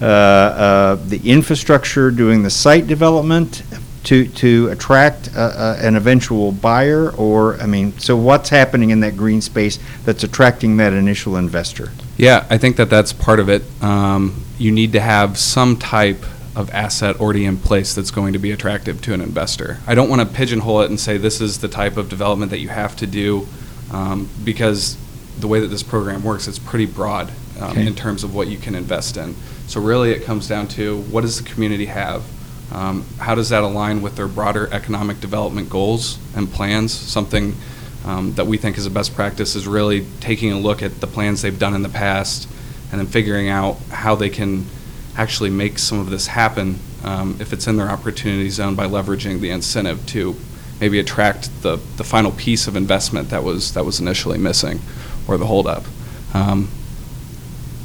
uh, 0.01 0.05
uh, 0.05 0.95
the 1.07 1.19
infrastructure, 1.23 2.09
doing 2.09 2.41
the 2.43 2.49
site 2.49 2.87
development 2.87 3.61
to 4.03 4.27
to 4.27 4.69
attract 4.69 5.29
uh, 5.35 5.39
uh, 5.39 5.79
an 5.81 5.95
eventual 5.95 6.51
buyer, 6.51 7.11
or 7.11 7.59
I 7.61 7.65
mean, 7.65 7.97
so 7.99 8.15
what's 8.15 8.49
happening 8.49 8.89
in 8.89 8.99
that 9.01 9.15
green 9.15 9.41
space 9.41 9.79
that's 10.05 10.23
attracting 10.23 10.77
that 10.77 10.93
initial 10.93 11.35
investor? 11.37 11.91
Yeah, 12.17 12.45
I 12.49 12.57
think 12.57 12.75
that 12.77 12.89
that's 12.89 13.13
part 13.13 13.39
of 13.39 13.49
it. 13.49 13.63
Um, 13.81 14.43
you 14.57 14.71
need 14.71 14.93
to 14.93 14.99
have 14.99 15.37
some 15.37 15.77
type 15.77 16.23
of 16.55 16.69
asset 16.71 17.19
already 17.19 17.45
in 17.45 17.57
place 17.57 17.95
that's 17.95 18.11
going 18.11 18.33
to 18.33 18.39
be 18.39 18.51
attractive 18.51 19.01
to 19.01 19.13
an 19.13 19.21
investor. 19.21 19.79
I 19.87 19.95
don't 19.95 20.09
want 20.09 20.21
to 20.21 20.35
pigeonhole 20.35 20.81
it 20.81 20.89
and 20.89 20.99
say 20.99 21.17
this 21.17 21.39
is 21.39 21.59
the 21.59 21.69
type 21.69 21.95
of 21.97 22.09
development 22.09 22.51
that 22.51 22.59
you 22.59 22.69
have 22.69 22.95
to 22.97 23.07
do, 23.07 23.47
um, 23.91 24.29
because 24.43 24.97
the 25.39 25.47
way 25.47 25.59
that 25.61 25.67
this 25.67 25.83
program 25.83 26.23
works, 26.23 26.47
it's 26.47 26.59
pretty 26.59 26.85
broad 26.85 27.31
um, 27.59 27.71
Okay. 27.71 27.87
in 27.87 27.95
terms 27.95 28.23
of 28.23 28.35
what 28.35 28.47
you 28.47 28.57
can 28.57 28.75
invest 28.75 29.15
in. 29.17 29.35
So 29.67 29.79
really, 29.79 30.11
it 30.11 30.23
comes 30.25 30.47
down 30.47 30.67
to 30.69 31.01
what 31.03 31.21
does 31.21 31.41
the 31.41 31.49
community 31.49 31.85
have? 31.85 32.23
Um, 32.71 33.05
how 33.19 33.35
does 33.35 33.49
that 33.49 33.63
align 33.63 34.01
with 34.01 34.15
their 34.15 34.27
broader 34.27 34.69
economic 34.71 35.19
development 35.19 35.69
goals 35.69 36.17
and 36.35 36.51
plans? 36.51 36.93
Something 36.93 37.55
um, 38.05 38.33
that 38.33 38.47
we 38.47 38.57
think 38.57 38.77
is 38.77 38.85
a 38.85 38.89
best 38.89 39.13
practice 39.13 39.55
is 39.55 39.67
really 39.67 40.05
taking 40.19 40.51
a 40.51 40.59
look 40.59 40.81
at 40.81 40.99
the 41.01 41.07
plans 41.07 41.41
they've 41.41 41.57
done 41.57 41.73
in 41.73 41.81
the 41.81 41.89
past 41.89 42.47
and 42.91 42.99
then 42.99 43.07
figuring 43.07 43.49
out 43.49 43.77
how 43.89 44.15
they 44.15 44.29
can 44.29 44.65
actually 45.17 45.49
make 45.49 45.77
some 45.77 45.99
of 45.99 46.09
this 46.09 46.27
happen 46.27 46.79
um, 47.03 47.37
if 47.39 47.53
it's 47.53 47.67
in 47.67 47.77
their 47.77 47.89
opportunity 47.89 48.49
zone 48.49 48.75
by 48.75 48.85
leveraging 48.85 49.39
the 49.39 49.49
incentive 49.49 50.05
to 50.07 50.35
maybe 50.79 50.99
attract 50.99 51.49
the, 51.61 51.77
the 51.97 52.03
final 52.03 52.31
piece 52.31 52.67
of 52.67 52.75
investment 52.75 53.29
that 53.29 53.43
was 53.43 53.73
that 53.73 53.85
was 53.85 53.99
initially 53.99 54.37
missing 54.37 54.79
or 55.27 55.37
the 55.37 55.45
holdup. 55.45 55.83
Um, 56.33 56.69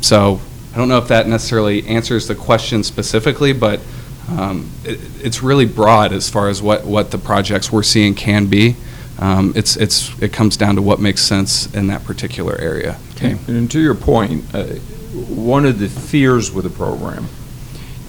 so 0.00 0.40
I 0.72 0.78
don't 0.78 0.88
know 0.88 0.98
if 0.98 1.08
that 1.08 1.26
necessarily 1.26 1.86
answers 1.86 2.26
the 2.28 2.34
question 2.34 2.82
specifically, 2.82 3.52
but 3.52 3.80
um, 4.28 4.70
it, 4.84 4.98
it's 5.22 5.42
really 5.42 5.66
broad 5.66 6.12
as 6.12 6.28
far 6.28 6.48
as 6.48 6.60
what, 6.60 6.84
what 6.84 7.10
the 7.10 7.18
projects 7.18 7.70
we're 7.70 7.82
seeing 7.82 8.14
can 8.14 8.46
be. 8.46 8.76
Um, 9.18 9.52
it's, 9.56 9.76
it's, 9.76 10.20
it 10.20 10.32
comes 10.32 10.56
down 10.56 10.76
to 10.76 10.82
what 10.82 11.00
makes 11.00 11.22
sense 11.22 11.72
in 11.74 11.86
that 11.86 12.04
particular 12.04 12.56
area. 12.58 12.98
Okay, 13.14 13.36
and 13.48 13.70
to 13.70 13.80
your 13.80 13.94
point, 13.94 14.44
uh, 14.54 14.64
one 14.64 15.64
of 15.64 15.78
the 15.78 15.88
fears 15.88 16.52
with 16.52 16.64
the 16.64 16.70
program 16.70 17.26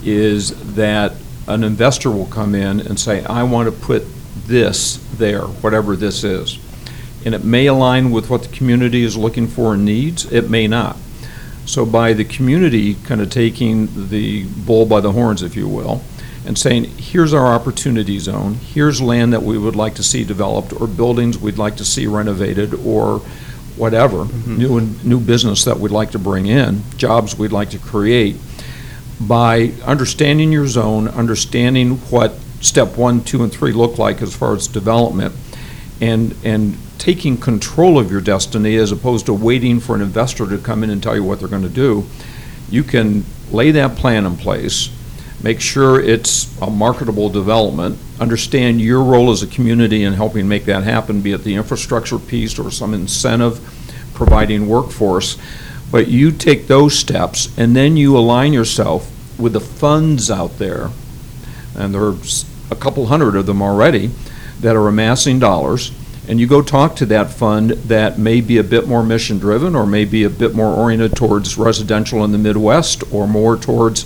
is 0.03 0.75
that 0.75 1.13
an 1.47 1.63
investor 1.63 2.11
will 2.11 2.25
come 2.25 2.55
in 2.55 2.81
and 2.81 2.99
say, 2.99 3.23
I 3.25 3.43
want 3.43 3.73
to 3.73 3.79
put 3.79 4.03
this 4.47 4.97
there, 5.17 5.43
whatever 5.43 5.95
this 5.95 6.23
is. 6.23 6.59
And 7.25 7.33
it 7.33 7.43
may 7.43 7.67
align 7.67 8.11
with 8.11 8.29
what 8.29 8.43
the 8.43 8.49
community 8.49 9.03
is 9.03 9.17
looking 9.17 9.47
for 9.47 9.73
and 9.73 9.85
needs, 9.85 10.31
it 10.31 10.49
may 10.49 10.67
not. 10.67 10.97
So 11.67 11.85
by 11.85 12.13
the 12.13 12.23
community 12.23 12.95
kind 12.95 13.21
of 13.21 13.29
taking 13.29 14.07
the 14.09 14.45
bull 14.45 14.85
by 14.85 15.01
the 15.01 15.11
horns, 15.11 15.43
if 15.43 15.55
you 15.55 15.67
will, 15.67 16.01
and 16.45 16.57
saying, 16.57 16.85
here's 16.85 17.33
our 17.33 17.47
opportunity 17.47 18.19
zone, 18.19 18.53
here's 18.55 19.01
land 19.01 19.33
that 19.33 19.43
we 19.43 19.57
would 19.57 19.75
like 19.75 19.95
to 19.95 20.03
see 20.03 20.23
developed, 20.23 20.71
or 20.79 20.87
buildings 20.87 21.37
we'd 21.37 21.57
like 21.57 21.75
to 21.75 21.85
see 21.85 22.07
renovated, 22.07 22.73
or 22.73 23.19
whatever, 23.75 24.23
mm-hmm. 24.23 24.57
new, 24.57 24.81
new 25.03 25.19
business 25.19 25.65
that 25.65 25.77
we'd 25.77 25.91
like 25.91 26.11
to 26.11 26.19
bring 26.19 26.47
in, 26.47 26.83
jobs 26.95 27.37
we'd 27.37 27.51
like 27.51 27.69
to 27.71 27.79
create. 27.79 28.37
By 29.19 29.73
understanding 29.85 30.53
your 30.53 30.67
zone, 30.67 31.09
understanding 31.09 31.97
what 32.09 32.31
step 32.61 32.95
one, 32.95 33.25
two, 33.25 33.43
and 33.43 33.51
three 33.51 33.73
look 33.73 33.97
like 33.97 34.21
as 34.21 34.33
far 34.33 34.55
as 34.55 34.67
development, 34.67 35.35
and, 35.99 36.33
and 36.45 36.77
taking 37.07 37.37
control 37.37 37.97
of 37.97 38.11
your 38.11 38.19
destiny 38.19 38.75
as 38.75 38.91
opposed 38.91 39.27
to 39.27 39.33
waiting 39.33 39.79
for 39.79 39.95
an 39.95 40.01
investor 40.01 40.45
to 40.45 40.57
come 40.57 40.83
in 40.83 40.89
and 40.89 41.01
tell 41.01 41.15
you 41.15 41.23
what 41.23 41.39
they're 41.39 41.47
going 41.47 41.61
to 41.61 41.69
do, 41.69 42.05
you 42.69 42.83
can 42.83 43.23
lay 43.49 43.71
that 43.71 43.95
plan 43.95 44.25
in 44.25 44.35
place, 44.35 44.89
make 45.41 45.61
sure 45.61 46.01
it's 46.01 46.59
a 46.61 46.69
marketable 46.69 47.29
development, 47.29 47.97
understand 48.19 48.81
your 48.81 49.01
role 49.01 49.31
as 49.31 49.41
a 49.41 49.47
community 49.47 50.03
in 50.03 50.11
helping 50.11 50.49
make 50.49 50.65
that 50.65 50.83
happen, 50.83 51.21
be 51.21 51.31
it 51.31 51.45
the 51.45 51.55
infrastructure 51.55 52.19
piece 52.19 52.59
or 52.59 52.69
some 52.69 52.93
incentive 52.93 53.57
providing 54.13 54.67
workforce. 54.67 55.37
But 55.89 56.09
you 56.09 56.33
take 56.33 56.67
those 56.67 56.99
steps, 56.99 57.57
and 57.57 57.73
then 57.73 57.95
you 57.95 58.17
align 58.17 58.51
yourself 58.51 59.09
with 59.39 59.53
the 59.53 59.61
funds 59.61 60.29
out 60.29 60.57
there, 60.57 60.89
and 61.73 61.95
there's 61.95 62.43
a 62.69 62.75
couple 62.75 63.05
hundred 63.05 63.37
of 63.37 63.45
them 63.45 63.61
already, 63.61 64.11
that 64.59 64.75
are 64.75 64.89
amassing 64.89 65.39
dollars, 65.39 65.93
and 66.27 66.39
you 66.39 66.47
go 66.47 66.61
talk 66.61 66.95
to 66.97 67.05
that 67.07 67.31
fund 67.31 67.71
that 67.71 68.19
may 68.19 68.41
be 68.41 68.57
a 68.57 68.63
bit 68.63 68.87
more 68.87 69.03
mission-driven, 69.03 69.75
or 69.75 69.85
may 69.85 70.05
be 70.05 70.23
a 70.23 70.29
bit 70.29 70.53
more 70.53 70.73
oriented 70.73 71.15
towards 71.15 71.57
residential 71.57 72.23
in 72.23 72.31
the 72.31 72.37
Midwest, 72.37 73.03
or 73.13 73.27
more 73.27 73.55
towards 73.55 74.05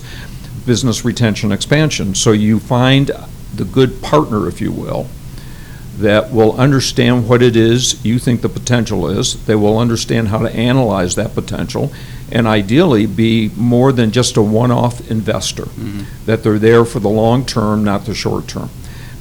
business 0.64 1.04
retention 1.04 1.50
expansion. 1.50 2.14
So 2.14 2.32
you 2.32 2.60
find 2.60 3.10
the 3.54 3.64
good 3.64 4.00
partner, 4.00 4.48
if 4.48 4.60
you 4.60 4.72
will, 4.72 5.08
that 5.98 6.32
will 6.32 6.58
understand 6.58 7.28
what 7.28 7.42
it 7.42 7.54
is 7.54 8.02
you 8.04 8.18
think 8.18 8.40
the 8.40 8.48
potential 8.48 9.08
is. 9.08 9.44
They 9.44 9.54
will 9.54 9.78
understand 9.78 10.28
how 10.28 10.38
to 10.38 10.50
analyze 10.54 11.16
that 11.16 11.34
potential, 11.34 11.92
and 12.30 12.46
ideally 12.46 13.04
be 13.04 13.50
more 13.56 13.92
than 13.92 14.10
just 14.10 14.36
a 14.36 14.42
one-off 14.42 15.10
investor. 15.10 15.64
Mm-hmm. 15.64 16.24
That 16.26 16.42
they're 16.42 16.58
there 16.58 16.84
for 16.84 17.00
the 17.00 17.10
long 17.10 17.44
term, 17.44 17.84
not 17.84 18.06
the 18.06 18.14
short 18.14 18.48
term. 18.48 18.70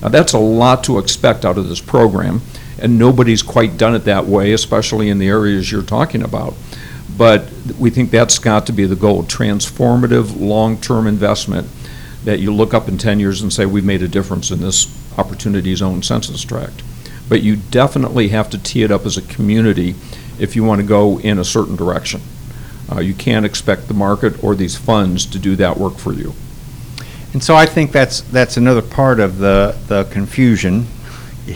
Now, 0.02 0.10
that's 0.10 0.34
a 0.34 0.40
lot 0.40 0.84
to 0.86 0.98
expect 0.98 1.44
out 1.44 1.58
of 1.58 1.68
this 1.68 1.82
program, 1.82 2.42
and 2.82 2.98
nobody's 2.98 3.44
quite 3.44 3.78
done 3.78 3.96
it 3.96 4.06
that 4.06 4.26
way, 4.26 4.54
especially 4.54 5.10
in 5.10 5.20
the 5.20 5.28
areas 5.28 5.72
you're 5.72 5.82
talking 5.82 6.24
about. 6.24 6.54
But 7.18 7.52
we 7.80 7.90
think 7.90 8.10
that's 8.10 8.40
got 8.40 8.66
to 8.68 8.74
be 8.74 8.86
the 8.86 8.96
goal, 8.96 9.24
transformative, 9.24 10.40
long-term 10.40 11.08
investment 11.08 11.68
that 12.24 12.40
you 12.40 12.54
look 12.54 12.74
up 12.74 12.88
in 12.88 12.98
10 12.98 13.20
years 13.20 13.42
and 13.42 13.52
say, 13.52 13.66
we've 13.66 13.86
made 13.86 14.02
a 14.02 14.08
difference 14.08 14.52
in 14.52 14.62
this 14.62 14.88
opportunity 15.18 15.76
zone 15.76 16.04
census 16.04 16.44
tract. 16.44 16.84
But 17.28 17.42
you 17.42 17.56
definitely 17.56 18.30
have 18.30 18.50
to 18.52 18.58
tee 18.58 18.84
it 18.84 18.92
up 18.92 19.06
as 19.06 19.18
a 19.18 19.22
community 19.22 19.96
if 20.40 20.56
you 20.56 20.64
want 20.64 20.82
to 20.82 20.88
go 20.88 21.20
in 21.20 21.40
a 21.40 21.44
certain 21.44 21.76
direction. 21.76 22.22
Uh, 22.92 23.00
You 23.00 23.14
can't 23.14 23.46
expect 23.46 23.88
the 23.88 23.94
market 23.94 24.44
or 24.44 24.56
these 24.56 24.76
funds 24.76 25.26
to 25.28 25.40
do 25.40 25.56
that 25.56 25.78
work 25.78 25.98
for 25.98 26.14
you. 26.14 26.34
And 27.34 27.42
so 27.42 27.56
I 27.56 27.66
think 27.66 27.92
that's, 27.92 28.22
that's 28.22 28.58
another 28.58 28.82
part 28.82 29.20
of 29.20 29.38
the, 29.38 29.78
the 29.88 30.04
confusion, 30.06 30.88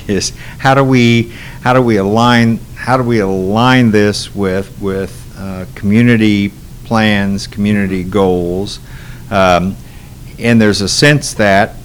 is 0.08 0.32
how 0.60 0.74
do 0.76 0.84
we, 0.84 1.32
how 1.62 1.74
do 1.74 1.82
we 1.82 1.98
align, 1.98 2.60
how 2.76 2.98
do 2.98 3.04
we 3.04 3.20
align 3.20 3.92
this 3.92 4.34
with, 4.36 4.70
with 4.82 5.12
uh, 5.38 5.66
community 5.76 6.52
plans, 6.86 7.48
community 7.48 8.04
goals? 8.04 8.80
Um, 9.32 9.76
And 10.38 10.60
there's 10.62 10.82
a 10.82 10.90
sense 10.90 11.34
that 11.36 11.76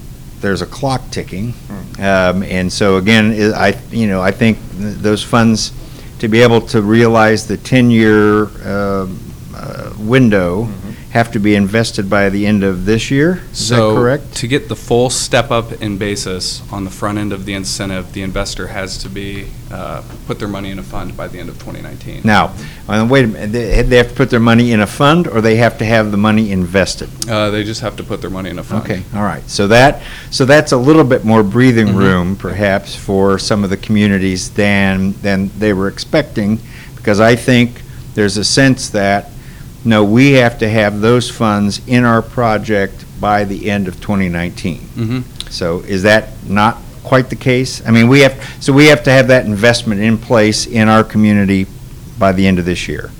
there's 0.40 0.62
a 0.62 0.66
clock 0.66 1.02
ticking. 1.10 1.54
Um, 1.98 2.42
And 2.42 2.72
so 2.72 2.96
again, 2.96 3.32
i- 3.54 3.76
you 3.92 4.06
know, 4.08 4.20
I 4.20 4.32
think 4.32 4.58
th- 4.78 4.96
those 5.02 5.22
funds, 5.22 5.72
to 6.18 6.28
be 6.28 6.42
able 6.42 6.60
to 6.60 6.82
realize 6.82 7.46
the 7.46 7.56
10-year 7.56 8.44
um, 8.66 9.18
uh, 9.54 9.90
window, 9.98 10.68
have 11.10 11.32
to 11.32 11.40
be 11.40 11.56
invested 11.56 12.08
by 12.08 12.28
the 12.30 12.46
end 12.46 12.62
of 12.62 12.84
this 12.84 13.10
year? 13.10 13.42
Is 13.50 13.70
that 13.70 13.78
correct? 13.78 14.32
to 14.36 14.46
get 14.46 14.68
the 14.68 14.76
full 14.76 15.10
step 15.10 15.50
up 15.50 15.72
in 15.82 15.98
basis 15.98 16.62
on 16.70 16.84
the 16.84 16.90
front 16.90 17.18
end 17.18 17.32
of 17.32 17.44
the 17.44 17.52
incentive, 17.52 18.12
the 18.12 18.22
investor 18.22 18.68
has 18.68 18.96
to 18.98 19.08
be, 19.08 19.48
uh, 19.72 20.02
put 20.28 20.38
their 20.38 20.46
money 20.48 20.70
in 20.70 20.78
a 20.78 20.82
fund 20.84 21.16
by 21.16 21.26
the 21.26 21.38
end 21.40 21.48
of 21.48 21.56
2019. 21.58 22.20
Now, 22.22 22.54
uh, 22.88 23.04
wait 23.10 23.24
a 23.24 23.28
minute, 23.28 23.50
they 23.52 23.82
they 23.82 23.96
have 23.96 24.08
to 24.10 24.14
put 24.14 24.30
their 24.30 24.38
money 24.40 24.70
in 24.70 24.80
a 24.80 24.86
fund, 24.86 25.26
or 25.26 25.40
they 25.40 25.56
have 25.56 25.78
to 25.78 25.84
have 25.84 26.12
the 26.12 26.16
money 26.16 26.52
invested? 26.52 27.08
Uh, 27.28 27.50
They 27.50 27.64
just 27.64 27.80
have 27.80 27.96
to 27.96 28.04
put 28.04 28.20
their 28.20 28.30
money 28.30 28.50
in 28.50 28.58
a 28.60 28.62
fund. 28.62 28.84
Okay, 28.84 29.02
all 29.14 29.24
right. 29.24 29.42
So 29.50 29.66
that, 29.66 30.02
so 30.30 30.44
that's 30.44 30.70
a 30.70 30.76
little 30.76 31.04
bit 31.04 31.24
more 31.24 31.42
breathing 31.42 31.88
Mhm. 31.88 31.96
room, 31.96 32.36
perhaps, 32.36 32.94
for 32.94 33.36
some 33.38 33.64
of 33.64 33.70
the 33.70 33.76
communities 33.76 34.50
than, 34.50 35.14
than 35.22 35.50
they 35.58 35.72
were 35.72 35.88
expecting, 35.88 36.60
because 36.94 37.18
I 37.18 37.34
think 37.34 37.82
there's 38.14 38.36
a 38.36 38.44
sense 38.44 38.90
that, 38.90 39.30
no, 39.84 40.04
we 40.04 40.32
have 40.32 40.58
to 40.58 40.68
have 40.68 41.00
those 41.00 41.30
funds 41.30 41.80
in 41.86 42.04
our 42.04 42.22
project 42.22 43.04
by 43.20 43.44
the 43.44 43.70
end 43.70 43.88
of 43.88 44.00
2019. 44.00 44.80
Mhm. 44.96 45.22
So 45.50 45.80
is 45.86 46.02
that 46.02 46.28
not 46.48 46.78
quite 47.02 47.30
the 47.30 47.36
case? 47.36 47.82
I 47.86 47.90
mean, 47.90 48.08
we 48.08 48.20
have, 48.20 48.34
so 48.60 48.72
we 48.72 48.86
have 48.86 49.02
to 49.04 49.10
have 49.10 49.28
that 49.28 49.46
investment 49.46 50.00
in 50.00 50.18
place 50.18 50.66
in 50.66 50.88
our 50.88 51.02
community 51.04 51.66
by 52.18 52.32
the 52.32 52.46
end 52.46 52.58
of 52.58 52.64
this 52.66 52.86
year? 52.88 53.10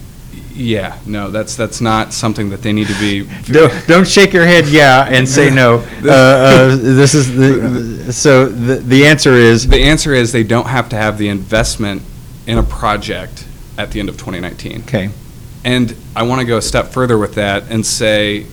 Yeah, 0.55 0.97
no, 1.07 1.31
that's, 1.31 1.57
that's 1.57 1.81
not 1.81 2.13
something 2.13 2.51
that 2.51 2.61
they 2.61 2.73
need 2.73 2.89
to 2.89 2.99
be. 3.01 3.27
Don't, 3.53 3.73
don't 3.87 4.07
shake 4.07 4.35
your 4.35 4.45
head, 4.45 4.69
yeah, 4.69 5.07
and 5.09 5.27
say 5.27 5.49
no. 5.49 5.83
Uh, 6.05 6.11
uh, 6.11 6.77
This 6.77 7.15
is 7.15 7.35
the, 7.35 8.13
so 8.13 8.47
the, 8.47 8.75
the 8.77 9.07
answer 9.07 9.33
is, 9.33 9.67
The 9.67 9.83
answer 9.85 10.13
is 10.13 10.33
they 10.33 10.43
don't 10.45 10.67
have 10.67 10.89
to 10.91 10.97
have 10.97 11.17
the 11.17 11.29
investment 11.29 12.03
in 12.47 12.59
a 12.59 12.63
project 12.63 13.47
at 13.79 13.91
the 13.93 14.01
end 14.01 14.09
of 14.11 14.17
2019. 14.19 14.83
okay, 14.83 15.09
And 15.65 15.95
I 16.17 16.23
want 16.23 16.41
to 16.41 16.47
go 16.47 16.57
a 16.57 16.63
step 16.63 16.89
further 16.89 17.19
with 17.19 17.35
that 17.35 17.65
and 17.71 17.85
say, 17.85 18.47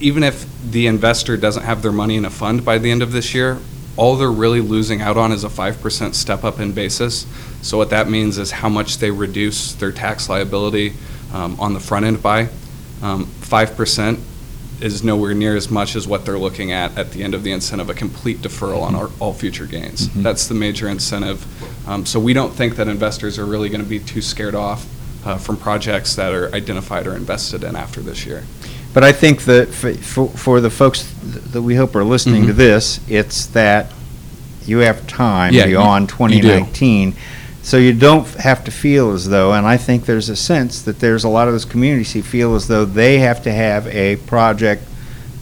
even 0.00 0.22
if 0.22 0.46
the 0.70 0.86
investor 0.86 1.36
doesn't 1.36 1.64
have 1.64 1.82
their 1.82 1.92
money 1.92 2.16
in 2.16 2.24
a 2.24 2.30
fund 2.30 2.64
by 2.64 2.78
the 2.78 2.90
end 2.90 3.02
of 3.02 3.12
this 3.12 3.34
year, 3.34 3.58
all 3.96 4.16
they're 4.16 4.30
really 4.30 4.60
losing 4.60 5.00
out 5.00 5.16
on 5.16 5.32
is 5.32 5.42
a 5.42 5.48
5% 5.48 6.14
step 6.14 6.44
up 6.44 6.60
in 6.60 6.72
basis. 6.72 7.26
So 7.62 7.78
what 7.78 7.90
that 7.90 8.08
means 8.08 8.36
is 8.38 8.50
how 8.50 8.68
much 8.68 8.98
they 8.98 9.10
reduce 9.10 9.72
their 9.72 9.90
tax 9.92 10.28
liability 10.28 10.92
um, 11.32 11.58
on 11.58 11.72
the 11.74 11.80
front 11.80 12.04
end 12.04 12.22
by. 12.22 12.48
Um, 13.02 13.26
5% 13.40 14.20
is 14.82 15.02
nowhere 15.02 15.32
near 15.32 15.56
as 15.56 15.70
much 15.70 15.96
as 15.96 16.06
what 16.06 16.26
they're 16.26 16.38
looking 16.38 16.70
at 16.72 16.96
at 16.98 17.12
the 17.12 17.22
end 17.22 17.34
of 17.34 17.42
the 17.42 17.50
incentive, 17.52 17.88
a 17.88 17.94
complete 17.94 18.38
deferral 18.42 18.82
on 18.82 18.94
our, 18.94 19.10
all 19.18 19.32
future 19.32 19.64
gains. 19.64 20.08
Mhm. 20.08 20.22
That's 20.22 20.46
the 20.46 20.54
major 20.54 20.88
incentive. 20.88 21.44
Um, 21.88 22.04
So 22.04 22.20
we 22.20 22.34
don't 22.34 22.52
think 22.54 22.76
that 22.76 22.86
investors 22.86 23.38
are 23.38 23.46
really 23.46 23.70
going 23.70 23.82
to 23.82 23.88
be 23.88 23.98
too 23.98 24.20
scared 24.20 24.54
off 24.54 24.86
uh, 25.26 25.36
from 25.36 25.56
projects 25.56 26.14
that 26.16 26.32
are 26.32 26.54
identified 26.54 27.06
or 27.06 27.16
invested 27.16 27.64
in 27.64 27.74
after 27.76 28.00
this 28.00 28.24
year. 28.24 28.44
but 28.94 29.04
I 29.04 29.12
think 29.12 29.42
that 29.44 29.68
for, 29.74 30.26
for 30.28 30.60
the 30.62 30.70
folks 30.70 31.12
that 31.52 31.60
we 31.60 31.74
hope 31.74 31.94
are 31.96 32.04
listening 32.04 32.46
to 32.46 32.54
Mhm. 32.54 32.56
this, 32.56 33.00
it's 33.08 33.44
that 33.48 33.92
you 34.64 34.78
have 34.78 35.06
time 35.06 35.52
Yeah, 35.52 35.64
you- 35.64 35.72
beyond 35.72 36.04
you 36.04 36.40
do. 36.40 36.48
2019. 36.48 37.14
So 37.62 37.76
you 37.76 37.92
don't 37.92 38.26
have 38.36 38.64
to 38.64 38.70
feel 38.70 39.12
as 39.12 39.28
though, 39.28 39.52
and 39.52 39.66
I 39.66 39.76
think 39.76 40.06
there's 40.06 40.30
a 40.30 40.36
sense 40.36 40.80
that 40.82 41.00
there's 41.00 41.24
a 41.24 41.28
lot 41.28 41.46
of 41.46 41.52
those 41.52 41.66
communities 41.66 42.12
who 42.14 42.22
feel 42.22 42.54
as 42.54 42.68
though 42.68 42.86
they 42.86 43.18
have 43.18 43.42
to 43.42 43.52
have 43.52 43.86
a 43.88 44.16
project 44.16 44.84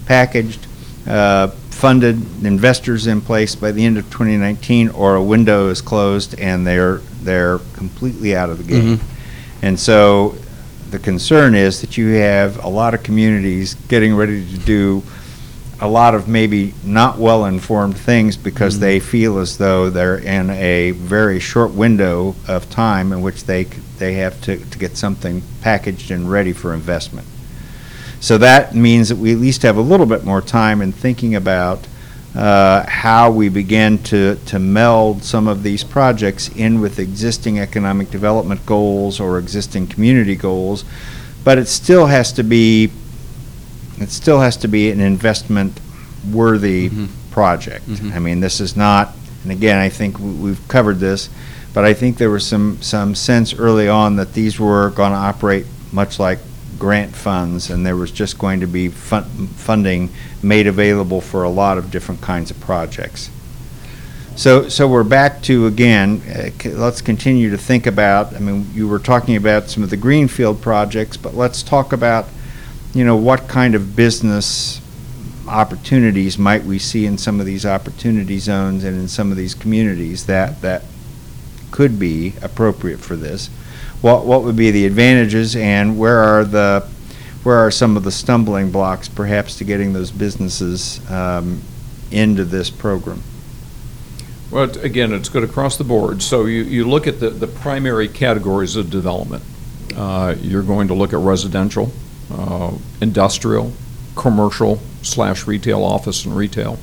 packaged, 0.07 0.67
uh, 1.07 1.49
funded, 1.71 2.21
investors 2.45 3.07
in 3.07 3.21
place 3.21 3.55
by 3.55 3.71
the 3.73 3.85
end 3.85 3.99
of 3.99 4.05
2019, 4.11 4.89
or 4.89 5.15
a 5.15 5.23
window 5.23 5.69
is 5.69 5.81
closed 5.81 6.35
and 6.41 6.67
they're, 6.67 7.01
they're 7.23 7.59
completely 7.75 8.35
out 8.35 8.51
of 8.51 8.59
the 8.59 8.65
game. 8.65 8.97
Mhm. 8.99 9.01
And 9.65 9.81
so 9.81 10.35
the 10.91 10.99
concern 10.99 11.55
is 11.55 11.81
that 11.81 11.97
you 11.97 12.09
have 12.17 12.63
a 12.63 12.69
lot 12.69 12.93
of 12.93 13.03
communities 13.03 13.73
getting 13.89 14.15
ready 14.15 14.47
to 14.47 14.59
do 14.59 15.03
a 15.81 15.89
lot 15.89 16.15
of 16.15 16.29
maybe 16.29 16.75
not 16.85 17.19
well-informed 17.19 17.97
things 17.97 18.37
because 18.37 18.77
Mhm. 18.77 18.81
they 18.81 19.01
feel 19.01 19.39
as 19.39 19.57
though 19.57 19.89
they're 19.89 20.19
in 20.19 20.51
a 20.51 20.91
very 20.91 21.41
short 21.41 21.73
window 21.73 22.35
of 22.47 22.69
time 22.69 23.11
in 23.11 23.23
which 23.23 23.45
they, 23.45 23.67
they 23.99 24.13
have 24.15 24.39
to, 24.43 24.59
to 24.59 24.79
get 24.79 24.99
something 24.99 25.43
packaged 25.63 26.11
and 26.11 26.31
ready 26.31 26.53
for 26.53 26.75
investment. 26.75 27.27
So 28.21 28.37
that 28.37 28.75
means 28.75 29.09
that 29.09 29.17
we 29.17 29.33
at 29.33 29.39
least 29.39 29.63
have 29.63 29.79
a 29.79 29.83
little 29.83 30.07
bit 30.07 30.27
more 30.27 30.43
time 30.43 30.83
in 30.83 30.93
thinking 30.93 31.35
about 31.35 31.87
uh, 32.35 32.85
how 32.89 33.31
we 33.31 33.49
begin 33.49 33.97
to, 34.05 34.35
to 34.47 34.59
meld 34.59 35.23
some 35.23 35.47
of 35.47 35.63
these 35.63 35.85
projects 35.85 36.49
in 36.57 36.81
with 36.81 36.99
existing 36.99 37.59
economic 37.61 38.11
development 38.11 38.65
goals 38.67 39.21
or 39.21 39.39
existing 39.39 39.87
community 39.87 40.35
goals. 40.35 40.85
But 41.45 41.59
it 41.59 41.69
still 41.69 42.07
has 42.07 42.33
to 42.33 42.43
be, 42.43 42.91
it 44.01 44.11
still 44.11 44.41
has 44.41 44.57
to 44.59 44.69
be 44.69 44.91
an 44.91 45.01
investment-worthy 45.01 46.91
Mhm. 46.91 47.09
project. 47.31 47.89
Mhm. 47.89 48.15
I 48.15 48.19
mean, 48.19 48.41
this 48.41 48.61
is 48.61 48.77
not, 48.77 49.15
and 49.43 49.53
again, 49.53 49.79
I 49.79 49.89
think 49.89 50.19
we- 50.19 50.31
we've 50.33 50.69
covered 50.69 51.01
this, 51.01 51.29
but 51.73 51.85
I 51.85 51.93
think 51.95 52.17
there 52.19 52.31
was 52.31 52.45
some, 52.47 52.79
some 52.81 53.15
sense 53.15 53.55
early 53.55 53.89
on 53.89 54.17
that 54.17 54.35
these 54.35 54.59
were 54.59 54.91
going 54.91 55.13
to 55.13 55.19
operate 55.19 55.67
much 55.93 56.19
like 56.19 56.39
grant 56.85 57.17
funds, 57.17 57.71
and 57.71 57.87
there 57.87 57.97
was 57.97 58.11
just 58.11 58.39
going 58.39 58.61
to 58.61 58.67
be 58.67 58.89
fun- 58.89 59.25
funding 59.57 60.11
made 60.43 60.67
available 60.67 61.19
for 61.19 61.43
a 61.43 61.49
lot 61.49 61.79
of 61.79 61.91
different 61.91 62.21
kinds 62.21 62.51
of 62.51 62.61
projects. 62.61 63.31
So, 64.37 64.69
so 64.69 64.87
we're 64.87 65.03
back 65.03 65.41
to, 65.45 65.67
again, 65.67 66.21
uh, 66.29 66.51
c- 66.61 66.75
let's 66.75 67.01
continue 67.01 67.49
to 67.49 67.57
think 67.57 67.87
about, 67.87 68.35
I 68.35 68.39
mean, 68.39 68.67
you 68.75 68.87
were 68.87 68.99
talking 68.99 69.35
about 69.35 69.71
some 69.71 69.83
of 69.83 69.89
the 69.89 69.97
greenfield 69.97 70.61
projects, 70.61 71.17
but 71.17 71.35
let's 71.35 71.63
talk 71.63 71.95
about, 71.95 72.27
you 72.93 73.03
know, 73.03 73.17
what 73.17 73.49
kind 73.49 73.75
of 73.75 73.97
business 73.97 74.83
opportunities 75.49 76.37
might 76.37 76.65
we 76.65 76.79
see 76.79 77.07
in 77.07 77.17
some 77.17 77.41
of 77.41 77.47
these 77.47 77.65
opportunity 77.65 78.39
zones 78.39 78.85
and 78.85 78.95
in 78.95 79.09
some 79.09 79.31
of 79.31 79.39
these 79.39 79.55
communities 79.55 80.27
that, 80.27 80.61
that 80.61 80.83
could 81.71 81.99
be 81.99 82.35
appropriate 82.43 83.01
for 83.01 83.17
this? 83.17 83.49
What, 84.01 84.27
what 84.27 84.43
would 84.43 84.57
be 84.57 84.71
the 84.71 84.87
advantages 84.87 85.57
and 85.57 85.99
where 85.99 86.19
are 86.19 86.45
the, 86.45 86.87
where 87.43 87.57
are 87.57 87.71
some 87.71 87.97
of 87.97 88.05
the 88.05 88.11
stumbling 88.11 88.71
blocks 88.71 89.09
perhaps 89.09 89.57
to 89.59 89.65
getting 89.65 89.93
those 89.93 90.11
businesses 90.11 91.01
um, 91.11 91.63
into 92.11 92.45
this 92.45 92.71
program? 92.71 93.23
Well, 94.51 94.71
again, 94.81 95.13
it's 95.13 95.29
good 95.29 95.43
across 95.43 95.77
the 95.79 95.85
board. 95.85 96.23
So 96.23 96.45
you, 96.45 96.63
you 96.63 96.89
look 96.89 97.07
at 97.07 97.19
the, 97.19 97.31
the 97.31 97.47
primary 97.47 98.09
categories 98.09 98.77
of 98.77 98.91
development. 98.91 99.43
Uh, 99.97 100.35
You're 100.41 100.63
going 100.63 100.89
to 100.89 100.95
look 100.95 101.13
at 101.13 101.19
residential, 101.19 101.91
uh, 102.33 102.73
industrial, 103.01 103.73
commercial 104.17 104.81
slash 105.03 105.47
retail, 105.47 105.83
office 105.83 106.25
and 106.25 106.37
retail. 106.37 106.79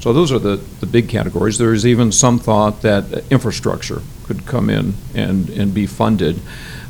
So 0.00 0.12
those 0.12 0.30
are 0.30 0.38
the, 0.38 0.56
the 0.80 0.86
big 0.86 1.08
categories. 1.08 1.58
There 1.58 1.72
is 1.72 1.86
even 1.86 2.12
some 2.12 2.38
thought 2.38 2.82
that 2.82 3.24
infrastructure 3.30 4.00
could 4.28 4.46
come 4.46 4.70
in 4.70 4.94
and, 5.14 5.48
and 5.50 5.74
be 5.74 5.86
funded. 5.86 6.40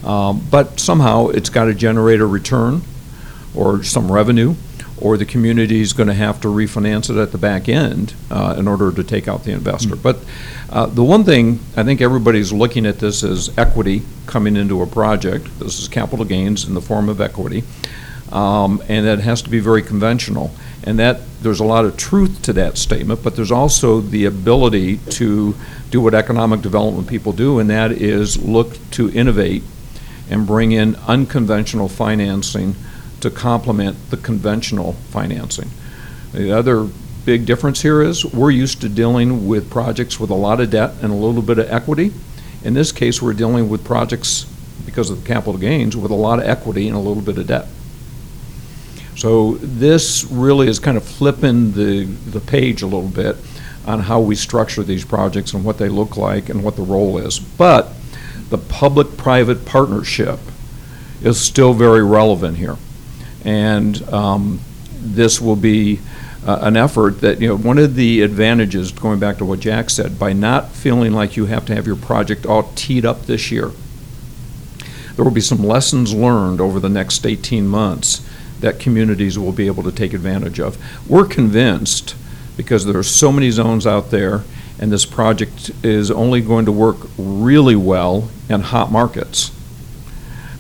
Um, 0.05 0.43
But 0.51 0.81
somehow, 0.81 1.29
it's 1.29 1.49
got 1.51 1.65
to 1.65 1.75
generate 1.75 2.21
a 2.21 2.27
return 2.27 2.83
or 3.55 3.83
some 3.85 4.13
revenue, 4.13 4.55
or 5.01 5.17
the 5.17 5.25
community 5.25 5.81
is 5.81 5.93
going 5.93 6.09
to 6.09 6.15
have 6.27 6.41
to 6.41 6.49
refinance 6.49 7.09
it 7.09 7.17
at 7.17 7.31
the 7.31 7.39
back 7.39 7.69
end 7.69 8.15
uh, 8.31 8.57
in 8.59 8.69
order 8.69 8.93
to 8.93 9.05
take 9.05 9.29
out 9.31 9.45
the 9.45 9.53
investor. 9.53 9.97
But 9.97 10.17
uh, 10.71 10.87
the 10.87 11.05
one 11.05 11.25
thing, 11.25 11.61
I 11.77 11.85
think 11.85 12.01
everybody's 12.01 12.53
looking 12.53 12.87
at 12.87 12.99
this 12.99 13.25
as 13.25 13.51
equity 13.57 14.03
coming 14.27 14.57
into 14.57 14.83
a 14.83 14.87
project. 14.87 15.47
This 15.59 15.81
is 15.81 15.89
capital 15.89 16.25
gains 16.25 16.67
in 16.67 16.75
the 16.75 16.83
form 16.83 17.09
of 17.09 17.21
equity. 17.21 17.63
Um, 18.33 18.83
And 18.89 19.07
that 19.07 19.21
has 19.21 19.43
to 19.43 19.51
be 19.51 19.61
very 19.61 19.83
conventional. 19.83 20.51
And 20.89 20.99
that, 21.01 21.21
there's 21.43 21.61
a 21.61 21.65
lot 21.65 21.85
of 21.85 21.99
truth 21.99 22.41
to 22.45 22.55
that 22.55 22.79
statement, 22.79 23.23
but 23.23 23.37
there's 23.37 23.53
also 23.53 24.01
the 24.01 24.25
ability 24.25 24.97
to 25.11 25.55
do 25.91 26.01
what 26.01 26.15
economic 26.15 26.63
development 26.63 27.07
people 27.07 27.35
do, 27.35 27.59
and 27.59 27.69
that 27.69 27.93
is 27.93 28.43
look 28.43 28.79
to 28.93 29.11
innovate 29.11 29.63
and 30.31 30.47
bring 30.47 30.73
in 30.73 30.97
unconventional 31.07 31.91
financing 31.91 32.75
to 33.21 33.31
complement 33.31 34.09
the 34.09 34.17
conventional 34.17 34.95
financing. 35.11 35.69
The 36.33 36.53
other 36.53 36.89
big 37.27 37.45
difference 37.45 37.83
here 37.83 38.01
is 38.01 38.25
we're 38.25 38.51
used 38.51 38.81
to 38.81 38.89
dealing 38.89 39.47
with 39.47 39.71
projects 39.71 40.19
with 40.19 40.31
a 40.31 40.35
lot 40.35 40.59
of 40.59 40.71
debt 40.71 40.95
and 41.03 41.13
a 41.13 41.17
little 41.17 41.43
bit 41.43 41.59
of 41.59 41.71
equity. 41.71 42.15
In 42.65 42.73
this 42.73 42.93
case, 42.93 43.21
we're 43.21 43.35
dealing 43.35 43.69
with 43.69 43.85
projects, 43.85 44.47
because 44.87 45.11
of 45.11 45.23
the 45.23 45.29
capital 45.29 45.59
gains, 45.59 45.99
with 45.99 46.11
a 46.11 46.15
lot 46.15 46.39
of 46.39 46.47
equity 46.47 46.89
and 46.89 46.97
a 46.97 47.01
little 47.01 47.23
bit 47.23 47.37
of 47.37 47.47
debt. 47.47 47.67
So 49.19 49.55
this 49.57 50.25
really 50.31 50.69
is 50.69 50.79
kind 50.79 50.97
of 50.97 51.05
flipping 51.05 51.73
the, 51.73 52.05
the 52.05 52.39
page 52.39 52.83
a 52.83 52.87
little 52.87 53.09
bit 53.09 53.35
on 53.85 53.99
how 53.99 54.21
we 54.21 54.37
structure 54.37 54.85
these 54.85 55.05
projects 55.05 55.55
and 55.55 55.65
what 55.65 55.77
they 55.77 55.89
look 55.89 56.17
like 56.17 56.49
and 56.49 56.63
what 56.63 56.77
the 56.77 56.85
role 56.85 57.19
is. 57.19 57.41
But 57.41 57.93
the 58.49 58.59
public-private 58.59 59.67
partnership 59.67 60.39
is 61.21 61.41
still 61.41 61.75
very 61.75 62.05
relevant 62.05 62.59
here. 62.59 62.77
And 63.45 64.01
um, 64.05 64.61
this 65.01 65.41
will 65.41 65.57
be 65.57 65.99
uh, 66.47 66.61
an 66.63 66.77
effort 66.77 67.21
that, 67.23 67.41
you 67.41 67.49
know, 67.49 67.57
one 67.57 67.79
of 67.79 67.97
the 67.97 68.23
advantages, 68.23 68.93
going 68.93 69.19
back 69.19 69.39
to 69.39 69.45
what 69.45 69.59
Jack 69.59 69.91
said, 69.91 70.17
by 70.17 70.33
not 70.33 70.71
feeling 70.71 71.13
like 71.13 71.37
you 71.37 71.47
have 71.47 71.67
to 71.67 71.75
have 71.75 71.89
your 71.89 71.97
project 71.97 72.47
all 72.47 72.71
teed 72.77 73.05
up 73.05 73.27
this 73.27 73.51
year, 73.51 73.73
there 75.17 75.25
will 75.25 75.33
be 75.33 75.41
some 75.41 75.65
lessons 75.65 76.15
learned 76.15 76.61
over 76.61 76.79
the 76.79 76.89
next 76.89 77.27
18 77.27 77.67
months 77.67 78.25
that 78.61 78.81
communities 78.81 79.39
will 79.39 79.53
be 79.53 79.67
able 79.67 79.83
to 79.85 79.93
take 79.93 80.13
advantage 80.13 80.59
of. 80.61 80.77
We're 81.09 81.27
convinced, 81.27 82.15
because 82.57 82.85
there 82.85 82.99
are 82.99 83.03
so 83.03 83.31
many 83.31 83.51
zones 83.51 83.87
out 83.87 84.11
there, 84.11 84.45
and 84.79 84.93
this 84.93 85.07
project 85.07 85.71
is 85.83 86.11
only 86.11 86.41
going 86.41 86.65
to 86.67 86.73
work 86.73 86.97
really 87.17 87.77
well 87.77 88.31
in 88.49 88.61
hot 88.61 88.93
markets, 88.93 89.53